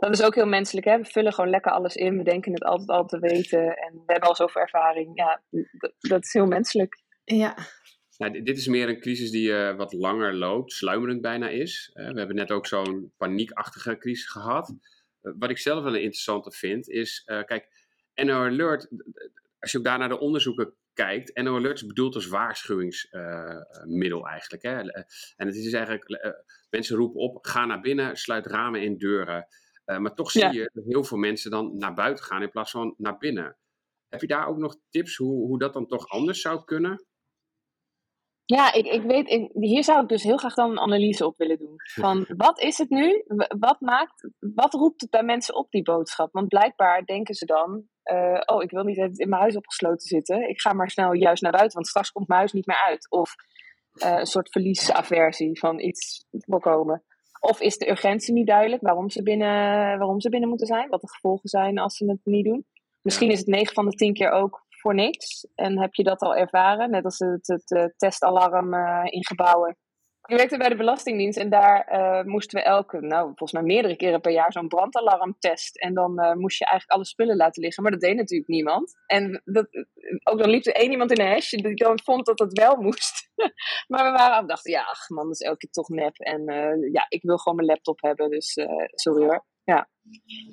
[0.00, 0.86] Dat is ook heel menselijk.
[0.86, 0.98] Hè?
[0.98, 2.16] We vullen gewoon lekker alles in.
[2.16, 3.76] We denken het altijd al te weten.
[3.76, 5.10] En we hebben al zoveel ervaring.
[5.14, 5.42] Ja,
[5.98, 7.02] dat, is heel menselijk.
[7.24, 7.56] Ja.
[8.16, 11.90] Nou, dit is meer een crisis die uh, wat langer loopt, sluimerend bijna is.
[11.94, 14.74] Uh, we hebben net ook zo'n paniekachtige crisis gehad.
[15.22, 17.68] Uh, wat ik zelf wel een interessante vind, is, kijk,
[18.14, 18.88] NO Alert,
[19.58, 24.62] als je ook daar naar de onderzoeken kijkt, NO Alert is bedoeld als waarschuwingsmiddel eigenlijk.
[24.62, 24.80] Hè?
[25.36, 26.34] En het is eigenlijk,
[26.70, 29.46] mensen roepen op, ga naar binnen, sluit ramen en deuren.
[29.98, 32.94] Maar toch zie je dat heel veel mensen dan naar buiten gaan in plaats van
[32.96, 33.56] naar binnen.
[34.08, 37.04] Heb je daar ook nog tips hoe, hoe dat dan toch anders zou kunnen?
[38.44, 41.58] Ja, ik, ik weet, hier zou ik dus heel graag dan een analyse op willen
[41.58, 41.74] doen.
[42.04, 43.24] Van wat is het nu?
[43.58, 46.32] Wat maakt, wat roept het bij mensen op, die boodschap?
[46.32, 50.48] Want blijkbaar denken ze dan, uh, oh, ik wil niet in mijn huis opgesloten zitten.
[50.48, 53.10] Ik ga maar snel juist naar buiten, want straks komt mijn huis niet meer uit.
[53.10, 53.34] Of
[54.04, 57.04] uh, een soort verliesaversie van iets voorkomen.
[57.40, 60.88] Of is de urgentie niet duidelijk waarom ze, binnen, waarom ze binnen moeten zijn?
[60.88, 62.66] Wat de gevolgen zijn als ze het niet doen?
[63.02, 65.46] Misschien is het 9 van de 10 keer ook voor niks.
[65.54, 69.76] En heb je dat al ervaren, net als het, het, het testalarm uh, in gebouwen.
[70.30, 73.96] Ik werkte bij de Belastingdienst en daar uh, moesten we elke, nou volgens mij meerdere
[73.96, 75.76] keren per jaar, zo'n brandalarm test.
[75.78, 78.94] En dan uh, moest je eigenlijk alle spullen laten liggen, maar dat deed natuurlijk niemand.
[79.06, 79.68] En dat,
[80.22, 82.76] ook dan liep er één iemand in een hesje die dan vond dat het wel
[82.76, 83.30] moest.
[83.88, 86.18] maar we waren dachten, ja, ach man, dat is elke keer toch nep.
[86.18, 86.42] En
[86.92, 88.58] ja, ik wil gewoon mijn laptop hebben, dus
[88.94, 89.44] sorry hoor.
[89.64, 89.88] Ja.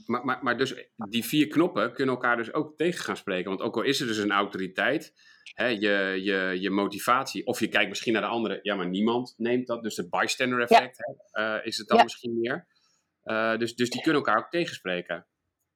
[0.05, 3.49] Maar, maar, maar dus die vier knoppen kunnen elkaar dus ook tegen gaan spreken.
[3.49, 5.13] Want ook al is er dus een autoriteit,
[5.53, 9.33] hè, je, je, je motivatie, of je kijkt misschien naar de andere, ja, maar niemand
[9.37, 9.83] neemt dat.
[9.83, 12.67] Dus het bystander effect hè, uh, is het dan misschien meer.
[13.23, 15.27] Uh, dus, dus die kunnen elkaar ook tegenspreken.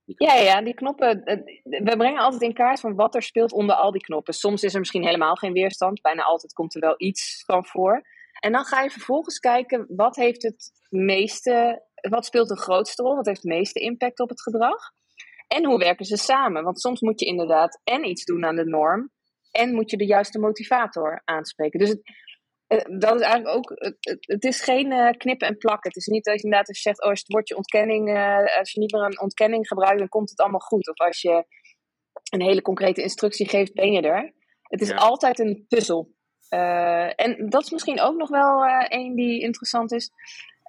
[0.05, 1.21] Ja, ja, die knoppen.
[1.63, 4.33] We brengen altijd in kaart van wat er speelt onder al die knoppen.
[4.33, 6.01] Soms is er misschien helemaal geen weerstand.
[6.01, 8.01] Bijna altijd komt er wel iets van voor.
[8.39, 13.15] En dan ga je vervolgens kijken wat heeft het meeste wat speelt de grootste rol?
[13.15, 14.91] Wat heeft de meeste impact op het gedrag?
[15.47, 16.63] En hoe werken ze samen?
[16.63, 19.11] Want soms moet je inderdaad en iets doen aan de norm,
[19.51, 21.79] en moet je de juiste motivator aanspreken.
[21.79, 22.01] Dus het,
[22.67, 25.89] eh, dat is eigenlijk ook, het, het is geen uh, knippen en plakken.
[25.89, 28.57] Het is niet dat je inderdaad als je zegt, oh, als het woordje ontkenning, uh,
[28.57, 30.89] als je niet meer een ontkenning gebruikt, dan komt het allemaal goed.
[30.89, 31.45] Of als je
[32.31, 34.33] een hele concrete instructie geeft, ben je er.
[34.61, 36.13] Het is altijd een puzzel.
[36.49, 40.11] en dat is misschien ook nog wel een die interessant is.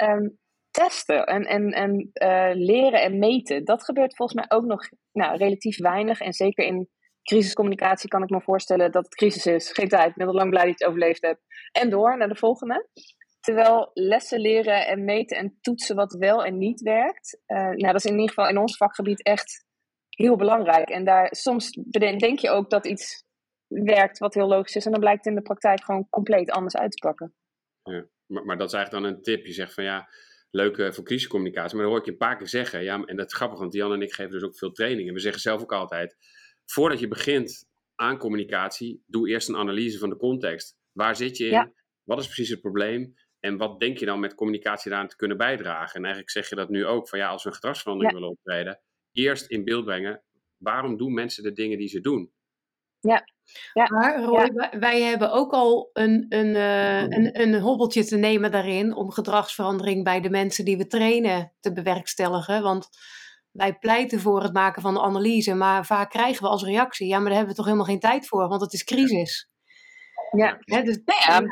[0.02, 0.38] Um,
[0.70, 2.10] testen en, en, en
[2.56, 3.64] leren en meten.
[3.64, 6.20] Dat gebeurt volgens mij ook nog nou, relatief weinig.
[6.20, 6.88] En zeker in
[7.22, 9.72] crisiscommunicatie kan ik me voorstellen dat het crisis is.
[9.72, 11.40] Geen tijd, middellang blij dat je het overleefd hebt.
[11.72, 12.88] En door naar de volgende.
[13.40, 17.40] Terwijl lessen leren en meten en toetsen wat wel en niet werkt.
[17.46, 19.64] Uh, nou, dat is in ieder geval in ons vakgebied echt
[20.08, 20.88] heel belangrijk.
[20.88, 23.24] En daar soms denk je ook dat iets
[23.66, 24.84] werkt wat heel logisch is.
[24.84, 27.34] En dan blijkt in de praktijk gewoon compleet anders uit te pakken.
[27.82, 29.46] Ja, maar, maar dat is eigenlijk dan een tip.
[29.46, 30.08] Je zegt van ja,
[30.50, 31.74] leuke voor crisiscommunicatie.
[31.74, 32.82] Maar dan hoor ik je een paar keer zeggen.
[32.82, 35.14] Ja, en dat is grappig, want Jan en ik geven dus ook veel trainingen.
[35.14, 36.16] We zeggen zelf ook altijd:
[36.72, 40.76] voordat je begint aan communicatie, doe eerst een analyse van de context.
[40.92, 41.72] Waar zit je in?
[42.02, 43.14] Wat is precies het probleem?
[43.40, 45.94] En wat denk je dan met communicatie daaraan te kunnen bijdragen?
[45.94, 48.80] En eigenlijk zeg je dat nu ook: van ja, als we een gedragsverandering willen optreden,
[49.12, 50.22] eerst in beeld brengen.
[50.56, 52.32] Waarom doen mensen de dingen die ze doen?
[53.00, 53.24] Ja.
[53.72, 53.86] Ja.
[53.88, 58.94] Maar Roy, wij hebben ook al een, een, uh, een, een hobbeltje te nemen daarin
[58.94, 62.62] om gedragsverandering bij de mensen die we trainen te bewerkstelligen.
[62.62, 62.88] Want
[63.52, 67.16] wij pleiten voor het maken van de analyse, maar vaak krijgen we als reactie: ja,
[67.16, 69.50] maar daar hebben we toch helemaal geen tijd voor, want het is crisis.
[70.30, 71.42] Ja, dus, ja.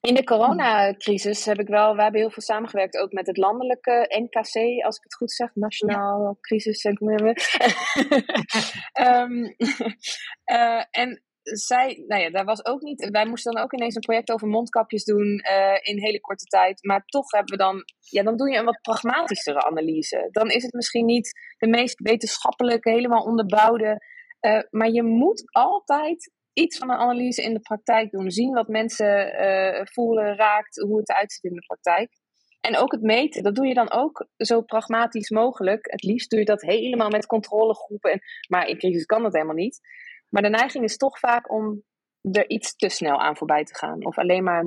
[0.00, 4.06] In de coronacrisis heb ik wel, we hebben heel veel samengewerkt ook met het landelijke
[4.08, 6.84] NKC, als ik het goed zeg, Nationaal Crisis.
[6.84, 6.98] um,
[10.52, 13.08] uh, en zij, nou ja, daar was ook niet.
[13.10, 16.84] Wij moesten dan ook ineens een project over mondkapjes doen uh, in hele korte tijd.
[16.84, 20.28] Maar toch hebben we dan, ja, dan doe je een wat pragmatischere analyse.
[20.30, 24.02] Dan is het misschien niet de meest wetenschappelijke, helemaal onderbouwde.
[24.40, 28.30] Uh, maar je moet altijd iets van een analyse in de praktijk doen.
[28.30, 32.10] Zien wat mensen uh, voelen, raakt, hoe het eruit ziet in de praktijk.
[32.60, 35.90] En ook het meten, dat doe je dan ook zo pragmatisch mogelijk.
[35.90, 38.12] Het liefst doe je dat helemaal met controlegroepen.
[38.12, 39.80] En, maar in crisis kan dat helemaal niet.
[40.28, 41.82] Maar de neiging is toch vaak om
[42.20, 44.04] er iets te snel aan voorbij te gaan.
[44.04, 44.64] Of alleen maar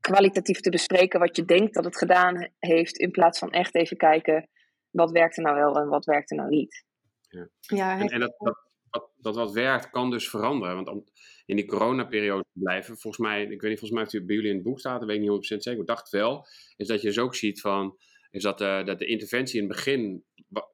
[0.00, 2.98] kwalitatief te bespreken wat je denkt dat het gedaan heeft.
[2.98, 4.48] In plaats van echt even kijken
[4.90, 6.84] wat werkt er nou wel en wat werkt er nou niet.
[7.28, 10.74] Ja, ja en, en dat, dat, dat, wat werkt kan dus veranderen.
[10.74, 11.04] Want om
[11.46, 14.34] in die coronaperiode te blijven, volgens mij, ik weet niet, volgens mij heeft u bij
[14.34, 16.86] jullie in het boek staat, dat weet ik niet 100% zeker, ik dacht wel, is
[16.86, 17.98] dat je dus ook ziet van,
[18.30, 20.24] is dat, uh, dat de interventie in het begin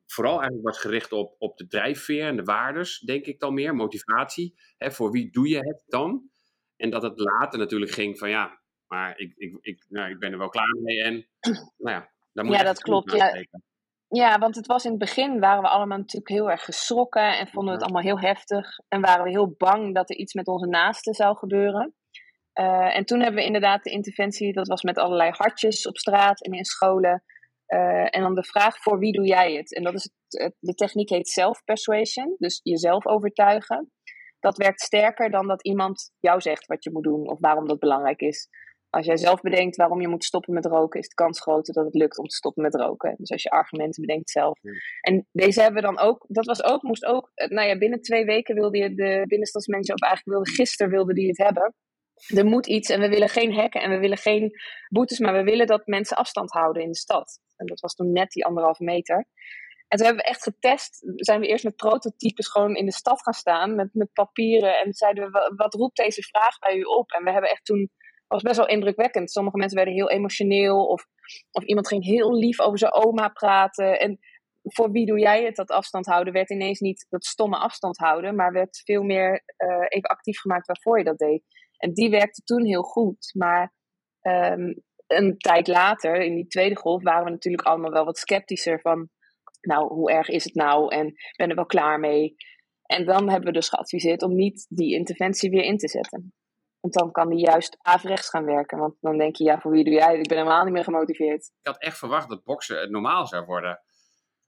[0.06, 3.74] vooral eigenlijk wordt gericht op, op de drijfveer en de waardes, denk ik dan meer,
[3.74, 4.54] motivatie.
[4.76, 6.30] Hè, voor wie doe je het dan?
[6.76, 10.32] En dat het later natuurlijk ging van ja, maar ik, ik, ik, nou, ik ben
[10.32, 11.14] er wel klaar mee en
[11.84, 13.12] nou ja, dan moet Ja, dat klopt.
[13.12, 13.44] Ja.
[14.08, 17.48] ja, want het was in het begin waren we allemaal natuurlijk heel erg geschrokken en
[17.48, 18.78] vonden we het allemaal heel heftig.
[18.88, 21.94] En waren we heel bang dat er iets met onze naasten zou gebeuren.
[22.54, 26.44] Uh, en toen hebben we inderdaad de interventie, dat was met allerlei hartjes op straat
[26.44, 27.22] en in scholen.
[27.68, 29.74] Uh, en dan de vraag voor wie doe jij het?
[29.74, 33.90] En dat is het, de techniek heet self-persuasion, dus jezelf overtuigen.
[34.40, 37.78] Dat werkt sterker dan dat iemand jou zegt wat je moet doen of waarom dat
[37.78, 38.48] belangrijk is.
[38.90, 41.84] Als jij zelf bedenkt waarom je moet stoppen met roken, is de kans groter dat
[41.84, 43.14] het lukt om te stoppen met roken.
[43.16, 44.58] Dus als je argumenten bedenkt zelf.
[45.00, 48.00] En deze hebben we dan ook, dat was ook, moest ook, eh, nou ja, binnen
[48.00, 51.74] twee weken wilde je de binnenstadsmensen, of eigenlijk wilde gisteren wilde die het hebben
[52.26, 54.50] er moet iets en we willen geen hekken en we willen geen
[54.88, 57.40] boetes, maar we willen dat mensen afstand houden in de stad.
[57.56, 59.26] En dat was toen net die anderhalve meter.
[59.88, 63.22] En toen hebben we echt getest, zijn we eerst met prototypes gewoon in de stad
[63.22, 64.78] gaan staan, met, met papieren.
[64.78, 67.10] En zeiden we, wat roept deze vraag bij u op?
[67.10, 67.90] En we hebben echt toen,
[68.26, 69.30] was best wel indrukwekkend.
[69.30, 71.06] Sommige mensen werden heel emotioneel of,
[71.50, 74.00] of iemand ging heel lief over zijn oma praten.
[74.00, 74.18] En
[74.62, 78.34] voor wie doe jij het, dat afstand houden, werd ineens niet dat stomme afstand houden,
[78.34, 81.42] maar werd veel meer uh, even actief gemaakt waarvoor je dat deed.
[81.78, 83.30] En die werkte toen heel goed.
[83.34, 83.74] Maar
[84.22, 88.80] um, een tijd later, in die tweede golf, waren we natuurlijk allemaal wel wat sceptischer
[88.80, 89.08] van,
[89.60, 92.36] nou, hoe erg is het nou en ben er wel klaar mee?
[92.82, 96.34] En dan hebben we dus geadviseerd om niet die interventie weer in te zetten.
[96.80, 98.78] Want dan kan die juist averechts gaan werken.
[98.78, 100.18] Want dan denk je, ja, voor wie doe jij?
[100.18, 101.44] Ik ben helemaal niet meer gemotiveerd.
[101.44, 103.80] Ik had echt verwacht dat boksen het normaal zou worden.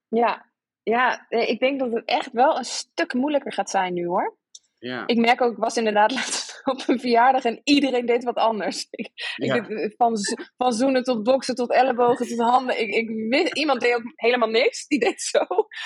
[0.08, 0.50] Ja,
[0.82, 4.36] ja, ik denk dat het echt wel een stuk moeilijker gaat zijn nu hoor.
[4.78, 5.06] Ja.
[5.06, 8.86] Ik merk ook, ik was inderdaad laatst op een verjaardag en iedereen deed wat anders.
[8.90, 10.16] Ik, ik van,
[10.56, 12.80] van zoenen tot boksen tot ellebogen tot handen.
[12.80, 15.38] Ik, ik, iemand deed ook helemaal niks, die deed zo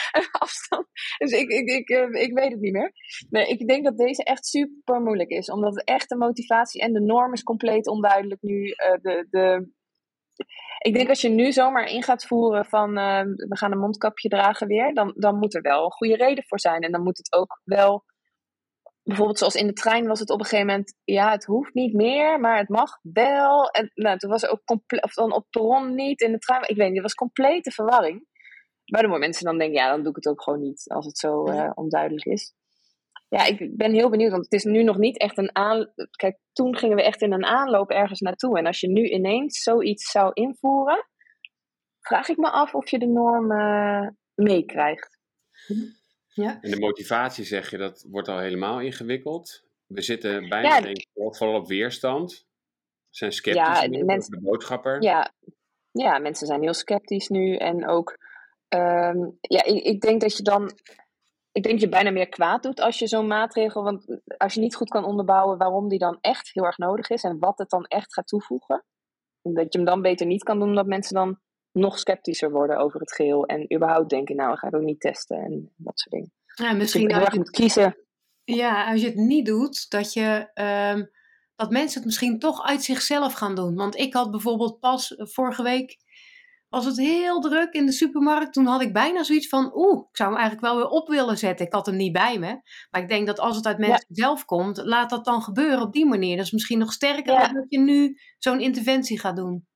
[0.41, 0.87] afstand.
[1.19, 2.93] Dus ik, ik, ik, eh, ik weet het niet meer.
[3.31, 6.93] Nee, ik denk dat deze echt super moeilijk is, omdat het echt de motivatie en
[6.93, 8.65] de norm is compleet onduidelijk nu.
[8.65, 9.71] Uh, de, de,
[10.79, 14.29] ik denk als je nu zomaar in gaat voeren van uh, we gaan een mondkapje
[14.29, 16.83] dragen weer, dan, dan moet er wel een goede reden voor zijn.
[16.83, 18.05] En dan moet het ook wel
[19.03, 21.95] bijvoorbeeld zoals in de trein was het op een gegeven moment, ja, het hoeft niet
[21.95, 23.71] meer, maar het mag wel.
[23.71, 26.69] En nou, toen was het ook compleet, of dan op perron niet, in de trein,
[26.69, 28.27] ik weet niet, het was complete verwarring.
[28.85, 31.47] Waardoor mensen dan denken, ja, dan doe ik het ook gewoon niet, als het zo
[31.47, 32.55] uh, onduidelijk is.
[33.29, 35.93] Ja, ik ben heel benieuwd, want het is nu nog niet echt een aan.
[36.11, 38.59] Kijk, toen gingen we echt in een aanloop ergens naartoe.
[38.59, 41.07] En als je nu ineens zoiets zou invoeren,
[42.01, 45.19] vraag ik me af of je de norm uh, meekrijgt.
[46.35, 46.59] Ja.
[46.61, 49.65] En de motivatie, zeg je, dat wordt al helemaal ingewikkeld.
[49.87, 52.47] We zitten bijna, denk ik, vooral op weerstand.
[53.09, 55.03] We zijn sceptisch ja, mensen, de boodschapper.
[55.03, 55.33] Ja.
[55.91, 57.57] ja, mensen zijn heel sceptisch nu.
[57.57, 58.19] En ook,
[58.69, 60.73] um, ja, ik, ik denk dat je dan
[61.53, 64.61] ik denk dat je bijna meer kwaad doet als je zo'n maatregel, want als je
[64.61, 67.71] niet goed kan onderbouwen waarom die dan echt heel erg nodig is en wat het
[67.71, 68.85] dan echt gaat toevoegen,
[69.43, 71.39] dat je hem dan beter niet kan doen, omdat mensen dan
[71.73, 73.47] nog sceptischer worden over het geheel.
[73.47, 76.33] En überhaupt denken, nou, ga ik ook niet testen en dat soort dingen.
[76.55, 77.97] Ja, misschien dus je heel moet kiezen.
[78.45, 80.51] Ja, als je het niet doet, dat, je,
[80.95, 81.11] um,
[81.57, 83.75] dat mensen het misschien toch uit zichzelf gaan doen.
[83.75, 85.97] Want ik had bijvoorbeeld pas eh, vorige week,
[86.69, 88.53] was het heel druk in de supermarkt.
[88.53, 91.39] Toen had ik bijna zoiets van, oeh, ik zou hem eigenlijk wel weer op willen
[91.39, 91.67] zetten.
[91.67, 92.61] Ik had hem niet bij me.
[92.91, 95.93] Maar ik denk dat als het uit mensen zelf komt, laat dat dan gebeuren op
[95.93, 96.37] die manier.
[96.37, 99.67] Dat is misschien nog sterker dan dat je nu zo'n interventie gaat doen.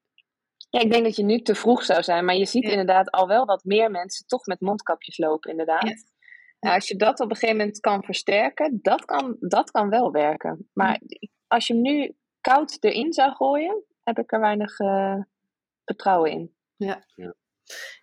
[0.76, 3.26] Ja, ik denk dat je nu te vroeg zou zijn, maar je ziet inderdaad al
[3.26, 6.04] wel dat meer mensen toch met mondkapjes lopen, inderdaad.
[6.58, 6.74] Ja.
[6.74, 10.68] als je dat op een gegeven moment kan versterken, dat kan, dat kan wel werken.
[10.72, 11.00] Maar
[11.46, 15.20] als je hem nu koud erin zou gooien, heb ik er weinig uh,
[15.84, 16.54] vertrouwen in.
[16.76, 17.04] Ja.
[17.14, 17.34] ja.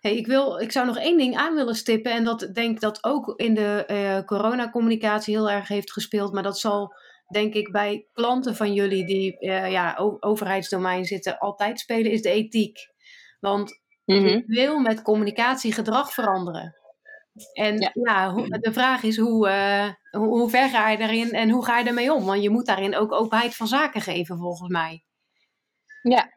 [0.00, 2.12] Hey, ik, wil, ik zou nog één ding aan willen stippen.
[2.12, 6.32] En dat denk dat ook in de uh, coronacommunicatie heel erg heeft gespeeld.
[6.32, 6.94] Maar dat zal
[7.32, 12.30] denk ik bij klanten van jullie die uh, ja, overheidsdomein zitten altijd spelen, is de
[12.30, 12.78] ethiek.
[13.40, 14.42] Want mm -hmm.
[14.46, 16.76] wil met communicatie gedrag veranderen.
[17.52, 19.88] En ja, ja de vraag is hoe, uh,
[20.20, 22.24] hoe, hoe, ver ga je daarin en hoe ga je daarmee om?
[22.24, 25.04] Want je moet daarin ook openheid van zaken geven, volgens mij.
[26.02, 26.32] Ja,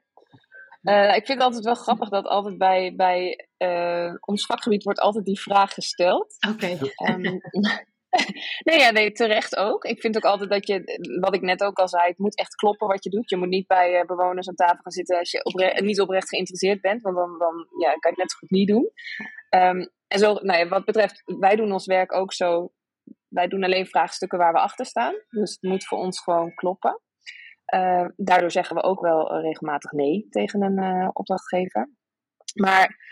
[0.81, 3.47] uh, ik vind het altijd wel grappig dat altijd bij, bij
[4.19, 6.35] ons vakgebied wordt altijd die vraag gesteld.
[6.49, 6.65] Oké.
[6.65, 7.13] Okay.
[7.15, 7.41] Um,
[8.67, 9.83] nee, ja, nee, terecht ook.
[9.83, 12.55] Ik vind ook altijd dat je, wat ik net ook al zei, het moet echt
[12.55, 13.29] kloppen wat je doet.
[13.29, 16.81] Je moet niet bij uh, bewoners aan tafel gaan zitten als je niet oprecht geïnteresseerd
[16.81, 18.91] bent, want dan, dan ja, kan je het net zo goed niet doen.
[19.49, 22.71] Um, en zo, nou ja, wat betreft, wij doen ons werk ook zo.
[23.27, 25.13] Wij doen alleen vraagstukken waar we achter staan.
[25.29, 27.01] Dus het moet voor ons gewoon kloppen.
[27.73, 31.89] Uh, daardoor zeggen we ook wel regelmatig nee tegen een uh, opdrachtgever.
[32.53, 33.05] Maar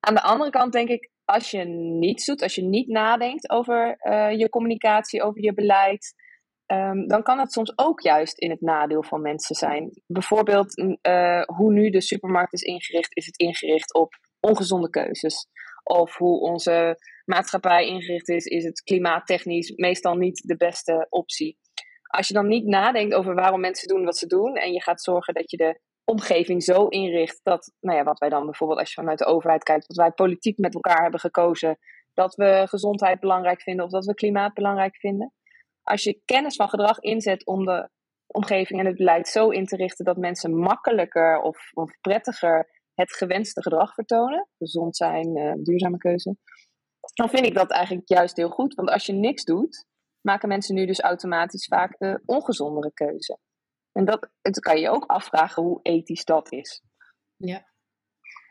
[0.00, 1.64] aan de andere kant denk ik, als je
[1.98, 3.96] niets doet, als je niet nadenkt over
[4.38, 6.14] je communicatie, over je beleid,
[6.66, 10.02] um, dan kan dat soms ook juist in het nadeel van mensen zijn.
[10.06, 10.74] Bijvoorbeeld
[11.46, 15.46] hoe nu de supermarkt is ingericht, is het ingericht op ongezonde keuzes.
[15.82, 21.58] Of hoe onze maatschappij ingericht is, is het klimaattechnisch meestal niet de beste optie
[22.10, 25.02] als je dan niet nadenkt over waarom mensen doen wat ze doen en je gaat
[25.02, 28.88] zorgen dat je de omgeving zo inricht dat, nou ja, wat wij dan bijvoorbeeld als
[28.88, 31.78] je vanuit de overheid kijkt, wat wij politiek met elkaar hebben gekozen,
[32.14, 35.32] dat we gezondheid belangrijk vinden of dat we klimaat belangrijk vinden.
[35.82, 37.88] Als je kennis van gedrag inzet om de
[38.26, 43.12] omgeving en het beleid zo in te richten dat mensen makkelijker of, of prettiger het
[43.12, 46.36] gewenste gedrag vertonen, gezond zijn, uh, duurzame keuze,
[47.14, 48.74] dan vind ik dat eigenlijk juist heel goed.
[48.74, 49.86] Want als je niks doet,
[50.20, 53.38] maken mensen nu dus automatisch vaak de ongezondere keuze.
[54.00, 56.82] En dat, het kan je ook afvragen hoe ethisch dat is.
[57.36, 57.66] Ja,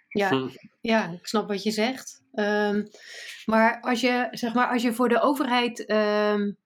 [0.08, 0.48] ja, hm.
[0.82, 2.22] ja ik snap wat je zegt.
[2.34, 2.90] Um,
[3.46, 6.58] maar, als je, zeg maar als je voor de overheid um,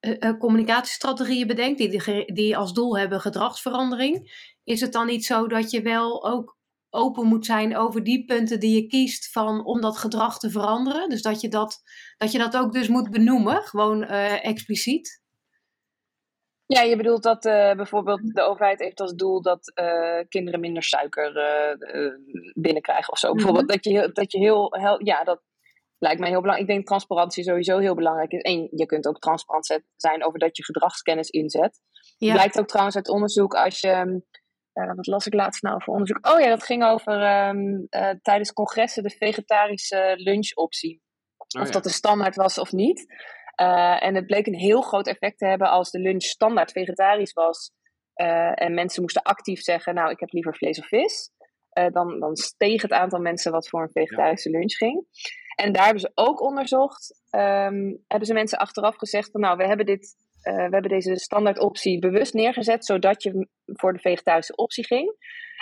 [0.00, 5.70] uh, communicatiestrategieën bedenkt, die, die als doel hebben gedragsverandering, is het dan niet zo dat
[5.70, 6.58] je wel ook
[6.90, 11.08] open moet zijn over die punten die je kiest van, om dat gedrag te veranderen.
[11.08, 11.82] Dus dat je dat,
[12.16, 15.21] dat, je dat ook dus moet benoemen, gewoon uh, expliciet.
[16.74, 20.82] Ja, je bedoelt dat uh, bijvoorbeeld de overheid heeft als doel dat uh, kinderen minder
[20.82, 21.32] suiker
[22.54, 23.26] binnenkrijgen of zo.
[23.26, 23.44] Mm -hmm.
[23.44, 25.42] Bijvoorbeeld dat je, dat je heel, heel, ja, dat
[25.98, 26.70] lijkt mij heel belangrijk.
[26.70, 28.40] Ik denk transparantie sowieso heel belangrijk is.
[28.40, 31.80] En je kunt ook transparant zijn over dat je gedragskennis inzet.
[32.18, 32.32] Ja.
[32.32, 34.22] Blijkt ook trouwens uit onderzoek als je
[34.74, 36.28] uh, wat las ik laatst nou voor onderzoek?
[36.28, 41.02] Oh ja, dat ging over um, uh, tijdens congressen de vegetarische lunchoptie.
[41.36, 41.72] Oh, of ja.
[41.72, 43.06] dat de standaard was of niet.
[43.60, 47.32] Uh, en het bleek een heel groot effect te hebben als de lunch standaard vegetarisch
[47.32, 47.70] was.
[48.54, 51.30] en mensen moesten actief zeggen, nou ik heb liever vlees of vis.
[51.92, 55.06] dan, dan steeg het aantal mensen wat voor een vegetarische lunch ging.
[55.54, 57.22] En daar hebben ze ook onderzocht.
[57.30, 61.58] Um, hebben ze mensen achteraf gezegd van nou we hebben dit we hebben deze standaard
[61.58, 65.16] optie bewust neergezet, zodat je voor de vegetarische optie ging.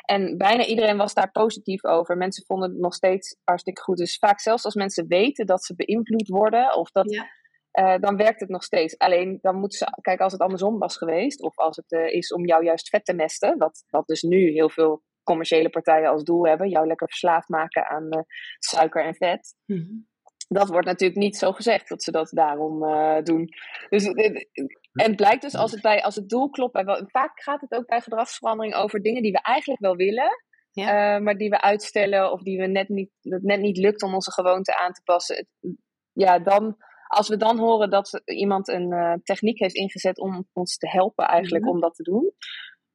[0.05, 2.17] En bijna iedereen was daar positief over.
[2.17, 3.97] Mensen vonden het nog steeds hartstikke goed.
[3.97, 7.29] Dus vaak zelfs als mensen weten dat ze beïnvloed worden, of dat, ja.
[7.79, 8.99] Uh, dan werkt het nog steeds.
[8.99, 12.33] Alleen dan moeten ze, kijk, als het andersom was geweest, of als het uh, is
[12.33, 16.25] om jou juist vet te mesten, wat, wat dus nu heel veel commerciële partijen als
[16.25, 18.09] doel hebben, jou lekker verslaafd maken aan
[18.59, 19.55] suiker en vet.
[19.67, 20.09] Mm -hmm
[20.55, 22.81] dat wordt natuurlijk niet zo gezegd dat ze dat daarom
[23.25, 23.49] doen.
[23.89, 24.25] Dus, eh,
[24.93, 27.73] en het blijkt dus als het, bij, als het doel klopt, bij, vaak gaat het
[27.73, 30.31] ook bij gedragsverandering over dingen die we eigenlijk wel willen,
[30.71, 31.19] ja.
[31.19, 34.33] maar die we uitstellen of die we net niet, dat net niet lukt om onze
[34.33, 35.49] gewoonte aan te passen.
[36.13, 36.77] Ja, dan,
[37.11, 41.27] als we dan horen dat iemand een uh, techniek heeft ingezet om ons te helpen
[41.27, 41.77] eigenlijk mm -hmm.
[41.77, 42.33] om dat te doen,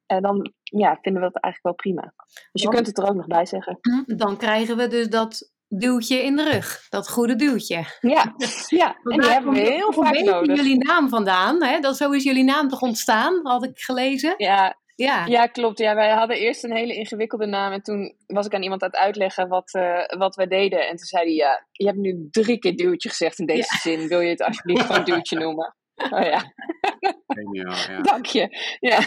[0.06, 2.14] en dan ja, vinden we dat eigenlijk wel prima.
[2.52, 3.78] Dus je kunt het er ook nog bij zeggen.
[4.06, 6.86] Dan krijgen we dus dat duwtje in de rug.
[6.88, 7.84] Dat goede duwtje.
[8.00, 8.34] Ja,
[8.82, 8.96] ja.
[9.02, 10.56] en die hebben we heel vaak nodig.
[10.56, 11.64] jullie naam vandaan.
[11.64, 11.80] Hè?
[11.80, 14.34] Dat, zo is jullie naam toch ontstaan, had ik gelezen.
[14.36, 15.26] Ja, ja.
[15.26, 15.78] ja, klopt.
[15.78, 17.72] Ja, wij hadden eerst een hele ingewikkelde naam.
[17.72, 20.88] En toen was ik aan iemand aan het uitleggen wat, uh, wat wij deden.
[20.88, 23.78] En toen zei hij, ja, je hebt nu drie keer duwtje gezegd in deze ja.
[23.78, 24.08] zin.
[24.08, 25.76] Wil je het alsjeblieft gewoon duwtje noemen?
[25.94, 26.52] Oh ja.
[27.26, 28.02] Geniaal, ja.
[28.02, 28.76] Dank je.
[28.80, 28.98] Ja.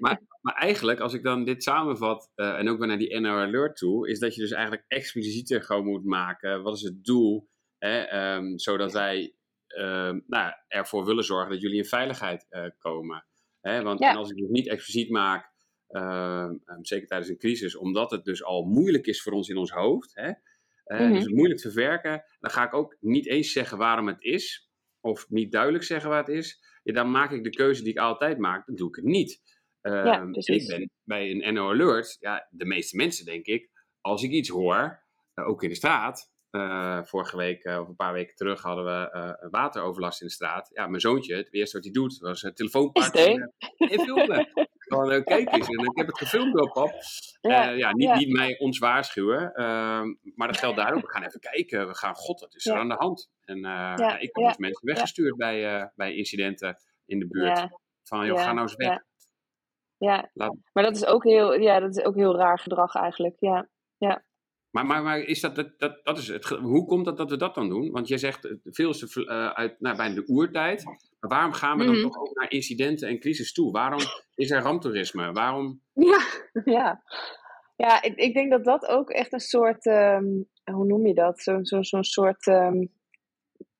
[0.00, 3.30] Maar, maar eigenlijk, als ik dan dit samenvat, uh, en ook weer naar die NR
[3.30, 6.62] Alert toe, is dat je dus eigenlijk explicieter gewoon moet maken.
[6.62, 7.48] Wat is het doel?
[7.78, 9.34] Hè, um, zodat wij
[9.78, 13.26] um, nou, ervoor willen zorgen dat jullie in veiligheid uh, komen.
[13.62, 14.14] Hè, want ja.
[14.14, 15.50] als ik het niet expliciet maak,
[15.88, 16.50] uh,
[16.80, 20.14] zeker tijdens een crisis, omdat het dus al moeilijk is voor ons in ons hoofd.
[20.14, 20.36] Hè, mm
[20.84, 21.12] -hmm.
[21.14, 22.24] Dus moeilijk te verwerken.
[22.40, 24.70] Dan ga ik ook niet eens zeggen waarom het is.
[25.00, 26.60] Of niet duidelijk zeggen waar het is.
[26.82, 28.66] Ja, dan maak ik de keuze die ik altijd maak.
[28.66, 29.40] Dan doe ik het niet.
[29.80, 34.22] Ehm, Ja, ik ben bij een NO Alert, ja, de meeste mensen denk ik, als
[34.22, 35.02] ik iets hoor,
[35.34, 36.31] eh, ook in de straat.
[36.52, 40.32] Eh, vorige week eh, of een paar weken terug hadden we eh, wateroverlast in de
[40.32, 40.70] straat.
[40.72, 43.52] Ja, mijn zoontje, het eerste wat hij doet, was een telefoon pakken Is en
[43.88, 44.48] en filmen.
[44.78, 46.92] Gewoon, kijk eens, en ik heb het gefilmd op, pap.
[47.40, 48.16] Ja, ja, niet, ja.
[48.16, 51.00] niet mij ons waarschuwen, ehm, maar dat geldt daar ook.
[51.00, 52.78] We gaan even kijken, we gaan, god, wat is er Ja.
[52.80, 53.30] aan de hand?
[53.44, 56.76] En ja, ik heb ja, dus mensen weggestuurd bij, bij incidenten
[57.06, 57.58] in de buurt.
[57.58, 58.88] Ja, Van, joh, ja, ga nou eens weg.
[58.88, 59.04] ja.
[59.96, 60.30] ja.
[60.32, 63.36] Laat- maar dat is, ook heel, ja, dat is ook heel raar gedrag eigenlijk.
[63.38, 63.68] Ja.
[64.72, 67.36] Maar, maar, maar is dat, dat, dat, dat is het, hoe komt het dat we
[67.36, 67.90] dat dan doen?
[67.90, 70.84] Want jij zegt, eh, veel is eh, uit nou, bijna de oertijd.
[70.84, 72.02] Maar waarom gaan we dan Mhm.
[72.02, 73.72] toch ook naar incidenten en crisis toe?
[73.72, 74.00] Waarom
[74.34, 75.32] is er ramptoerisme?
[75.32, 75.80] Waarom?
[75.94, 76.20] Ja,
[76.64, 77.02] ja.
[77.76, 80.24] ja ik, ik denk dat dat ook echt een soort, ehm,
[80.72, 81.40] hoe noem je dat?
[81.40, 82.86] Zo'n zo, zo'n soort, ehm,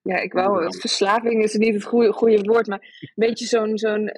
[0.03, 4.11] ja, ik wou, verslaving is niet het goede, goede woord, maar een beetje zo'n zo'n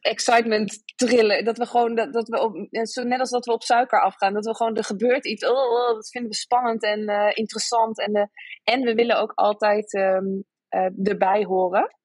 [0.00, 1.44] excitement trillen.
[1.44, 4.34] Dat we gewoon, dat, dat we op, zo, net als dat we op suiker afgaan,
[4.34, 8.00] dat we gewoon, er gebeurt iets, oh, oh, dat vinden we spannend en eh, interessant.
[8.00, 8.26] En, eh,
[8.64, 10.26] en we willen ook altijd ehm,
[10.68, 11.98] eh, erbij horen.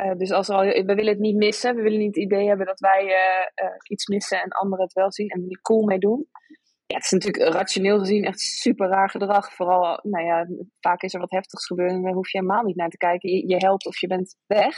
[0.00, 1.76] Eh, dus als er al, we willen het niet missen.
[1.76, 4.94] We willen niet het idee hebben dat wij eh, eh, iets missen en anderen het
[4.94, 6.28] wel zien en er cool mee doen.
[6.86, 9.54] Ja, het is natuurlijk rationeel gezien echt super raar gedrag.
[9.54, 10.46] Vooral, nou ja,
[10.80, 13.48] vaak is er wat heftigs gebeurd en daar hoef je helemaal niet naar te kijken.
[13.48, 14.76] Je helpt of je bent weg.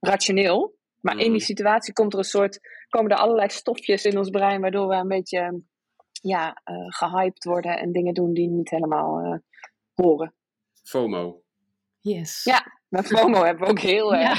[0.00, 0.74] Rationeel.
[1.02, 1.38] Maar in die Mhm.
[1.40, 5.08] situatie komt er een soort, komen er allerlei stofjes in ons brein waardoor we een
[5.08, 5.62] beetje
[6.12, 9.38] ja, eh, gehyped worden en dingen doen die niet helemaal eh,
[9.94, 10.34] horen.
[10.82, 11.40] FOMO,
[12.00, 12.44] Yes.
[12.44, 12.62] Ja.
[12.88, 14.30] Maar FOMO hebben we ook heel Ja.
[14.30, 14.38] erg.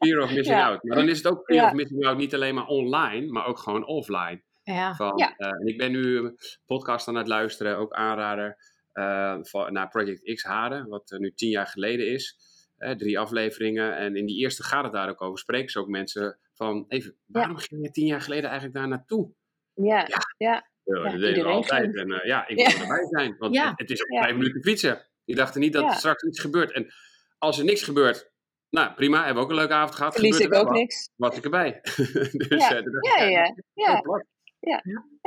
[0.00, 0.68] fear of missing Ja.
[0.68, 0.82] out.
[0.82, 1.66] Maar dan is het ook fear Ja.
[1.68, 4.42] of missing out niet alleen maar online, maar ook gewoon offline.
[4.62, 4.94] Ja.
[4.94, 5.34] Van, Ja.
[5.36, 6.36] eh, en ik ben nu een
[6.66, 8.56] podcast aan het luisteren, ook aanrader,
[8.92, 12.36] eh, van, naar Project X Haren, wat nu tien jaar geleden is.
[12.80, 13.96] Eh, drie afleveringen.
[13.96, 15.38] En in die eerste gaat het daar ook over.
[15.38, 19.32] Spreken ze ook mensen van, even, waarom ging je tien jaar geleden eigenlijk daar naartoe?
[19.74, 20.06] Ja, Ja.
[20.36, 20.68] ja.
[20.84, 21.96] Ja, Ja, dat deden we altijd.
[21.96, 22.70] En eh, ja, ik Ja.
[22.70, 23.36] wil erbij zijn.
[23.38, 23.68] Want Ja.
[23.70, 24.22] het, het is ook Ja.
[24.22, 25.06] vijf minuten fietsen.
[25.24, 25.88] Die dachten niet dat Ja.
[25.90, 26.72] er straks iets gebeurt.
[26.72, 26.92] En
[27.38, 28.30] als er niks gebeurt,
[28.70, 30.14] nou prima, hebben we ook een leuke avond gehad.
[30.14, 31.10] verlies ik er ook wat, niks.
[31.16, 31.80] Was ik erbij.
[32.48, 32.76] dus, Ja.
[32.76, 33.54] eh, dat- Ja, ja, ja.
[33.74, 34.24] Ja, plat.
[34.60, 34.82] ja,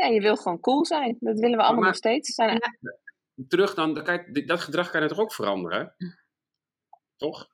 [0.05, 1.17] je wil gewoon cool zijn.
[1.19, 2.33] Dat willen we allemaal maar- nog steeds.
[2.33, 2.59] Zijn,
[3.47, 5.95] Terug dan, kan je- dat gedrag kan je toch ook veranderen?
[7.23, 7.47] Toch?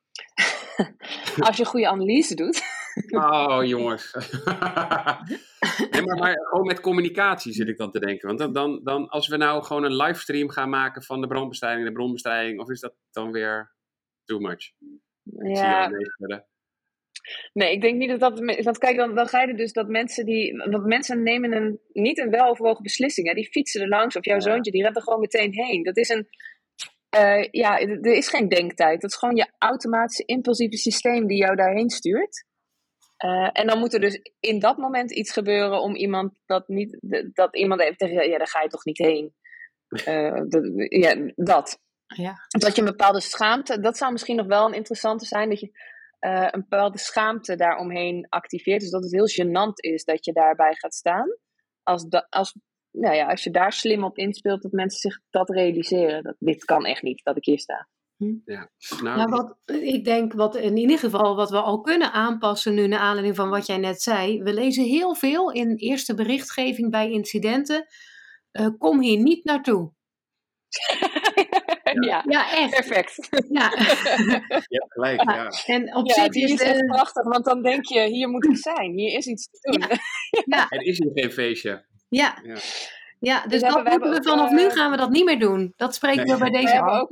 [1.48, 2.62] Als je een goede analyse doet.
[3.10, 4.14] Oh, jongens.
[5.92, 8.28] nee, maar, maar gewoon met communicatie zit ik dan te denken.
[8.28, 11.88] Want dan, dan, dan, als we nou gewoon een livestream gaan maken van de brandbestrijding,
[11.88, 13.76] de bronbestrijding, of is dat dan weer
[14.26, 14.72] too much?
[15.24, 15.90] Ik Ja,
[17.54, 18.64] nee, ik denk niet dat dat.
[18.64, 20.58] Want kijk, dan, dan ga je dus dat mensen die.
[20.70, 23.28] Want mensen nemen een, niet een weloverwogen beslissing.
[23.28, 23.34] Hè.
[23.34, 24.16] Die fietsen er langs.
[24.16, 24.42] Of jouw Ja.
[24.42, 25.84] zoontje, die rent er gewoon meteen heen.
[25.84, 26.28] Dat is een.
[27.10, 29.02] Eh, ja, er is geen denktijd.
[29.02, 32.46] Dat is gewoon je automatische impulsieve systeem die jou daarheen stuurt.
[33.18, 36.98] Eh, en dan moet er dus in dat moment iets gebeuren om iemand dat niet.
[37.34, 38.30] Dat iemand even tegen.
[38.30, 39.34] Ja, daar ga je toch niet heen.
[39.90, 41.80] Eh, dat, ja, dat.
[42.06, 42.34] Ja.
[42.48, 45.72] Dat je een bepaalde schaamte, dat zou misschien nog wel een interessante zijn, dat je
[46.20, 48.82] een bepaalde schaamte daaromheen activeert.
[48.82, 51.38] Dus dat het heel gênant is dat je daarbij gaat staan.
[51.84, 52.56] Als, da, als,
[52.92, 56.24] nou ja, als je daar slim op inspeelt, dat mensen zich dat realiseren.
[56.24, 57.88] Dat dit kan echt niet, dat ik hier sta.
[58.18, 58.68] Nou,
[59.02, 63.00] Nou, wat, ik denk wat in ieder geval wat we al kunnen aanpassen nu naar
[63.00, 64.44] aanleiding van wat jij net zei.
[64.44, 67.86] We lezen heel veel in eerste berichtgeving bij incidenten.
[68.52, 69.92] eh, kom hier niet naartoe.
[72.08, 72.24] ja.
[72.28, 72.70] Ja, echt.
[72.70, 73.28] perfect.
[73.50, 73.70] Ja.
[74.68, 75.36] je hebt gelijk, Ja.
[75.36, 75.50] ja.
[75.74, 78.30] En op Ja, zich die is is echt de, prachtig, want dan denk je, hier
[78.30, 78.92] moet ik zijn.
[78.98, 79.88] Hier is iets te doen.
[80.46, 81.86] ja, Het is hier geen feestje.
[82.10, 82.56] Ja, Ja.
[83.20, 85.10] ja, dus We dat hebben- we moeten we hebben vanaf nu eh, gaan we dat
[85.10, 85.74] niet meer doen.
[85.76, 86.36] Dat spreken Nee.
[86.36, 87.10] we bij deze ook,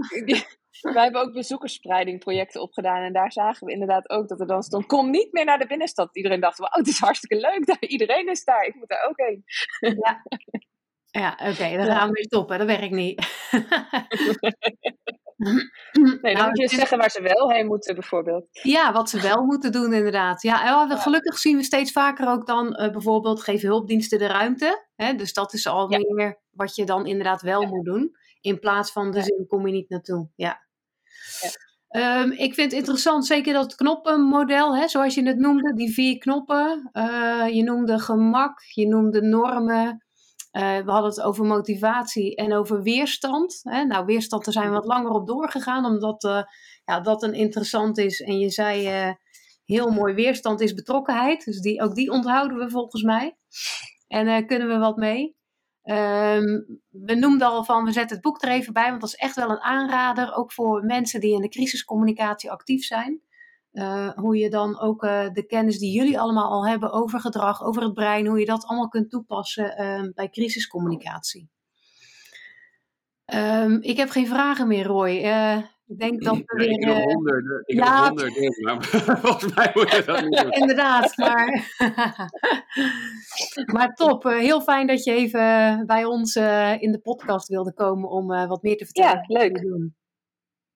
[0.95, 3.03] wij hebben ook bezoekersspreidingprojecten opgedaan.
[3.03, 5.67] En daar zagen we inderdaad ook dat er dan stond: kom niet meer naar de
[5.67, 6.15] binnenstad.
[6.15, 7.65] Iedereen dacht: wauw, het is hartstikke leuk.
[7.65, 8.65] Daar, iedereen is daar.
[8.65, 9.43] Ik moet daar ook heen.
[9.79, 10.23] Ja,
[11.12, 11.95] oké, dan Ja.
[11.97, 12.58] gaan we weer stoppen.
[12.58, 13.26] Dat werkt niet.
[15.91, 18.47] Nee, dan Nou, moet je zeggen waar ze wel heen moeten, bijvoorbeeld.
[18.51, 20.41] Ja, wat ze wel moeten doen, inderdaad.
[20.41, 20.97] Ja, Ja.
[20.97, 24.86] gelukkig zien we steeds vaker ook dan eh, bijvoorbeeld geven hulpdiensten de ruimte.
[24.95, 25.14] Hè?
[25.14, 25.99] Dus dat is al Ja.
[26.14, 27.68] meer wat je dan inderdaad wel Ja.
[27.68, 28.12] moet doen.
[28.41, 29.24] In plaats van de Ja.
[29.24, 30.30] zin kom je niet naartoe.
[30.36, 30.66] Ja.
[31.41, 31.49] Ja.
[31.88, 36.18] Ehm, ik vind het interessant, zeker dat knoppenmodel, hè, zoals je het noemde, die vier
[36.18, 36.89] knoppen.
[36.91, 40.07] Eh, je noemde gemak, je noemde normen.
[40.58, 43.60] Eh, we hadden het over motivatie en over weerstand.
[43.64, 43.84] Hè?
[43.84, 46.41] Nou, weerstand, daar zijn we wat langer op doorgegaan, omdat eh,
[46.86, 48.22] ja, dat een interessant is.
[48.22, 49.12] En je zei eh,
[49.66, 51.45] heel mooi, weerstand is betrokkenheid.
[51.45, 53.38] Dus die, ook die onthouden we volgens mij.
[54.08, 55.36] En daar kunnen we wat mee.
[55.82, 59.16] Ehm, we noemden al van, we zetten het boek er even bij, want dat is
[59.16, 60.36] echt wel een aanrader.
[60.36, 63.22] Ook voor mensen die in de crisiscommunicatie actief zijn.
[63.78, 67.63] Eh, hoe je dan ook eh, de kennis die jullie allemaal al hebben over gedrag,
[67.63, 71.49] over het brein, hoe je dat allemaal kunt toepassen ehm, bij crisiscommunicatie.
[73.25, 75.09] Ehm, ik heb geen vragen meer, Roy.
[75.09, 76.69] Uh, ik denk dat we weer...
[76.69, 78.84] Ik heb honderden, ik ja, heb honderden, maar
[79.23, 80.51] volgens mij moet je dat niet doen.
[80.61, 81.71] Inderdaad, maar...
[83.73, 84.23] maar top.
[84.23, 86.36] heel fijn dat je even bij ons
[86.80, 89.25] in de podcast wilde komen om wat meer te vertellen.
[89.28, 89.65] Ja, leuk.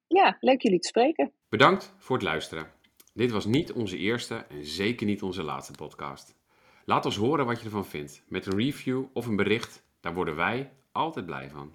[0.08, 1.34] Ja, leuk jullie te spreken.
[1.50, 2.80] Bedankt voor het luisteren.
[3.14, 6.36] Dit was niet onze eerste en zeker niet onze laatste podcast.
[6.86, 8.24] Laat ons horen wat je ervan vindt.
[8.28, 11.72] Met een review of een bericht, daar worden wij altijd blij van.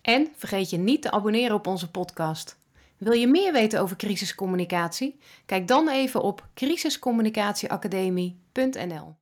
[0.00, 2.58] En vergeet je niet te abonneren op onze podcast.
[2.96, 5.18] Wil je meer weten over crisiscommunicatie?
[5.46, 9.20] Kijk dan even op crisiscommunicatieacademie.nl.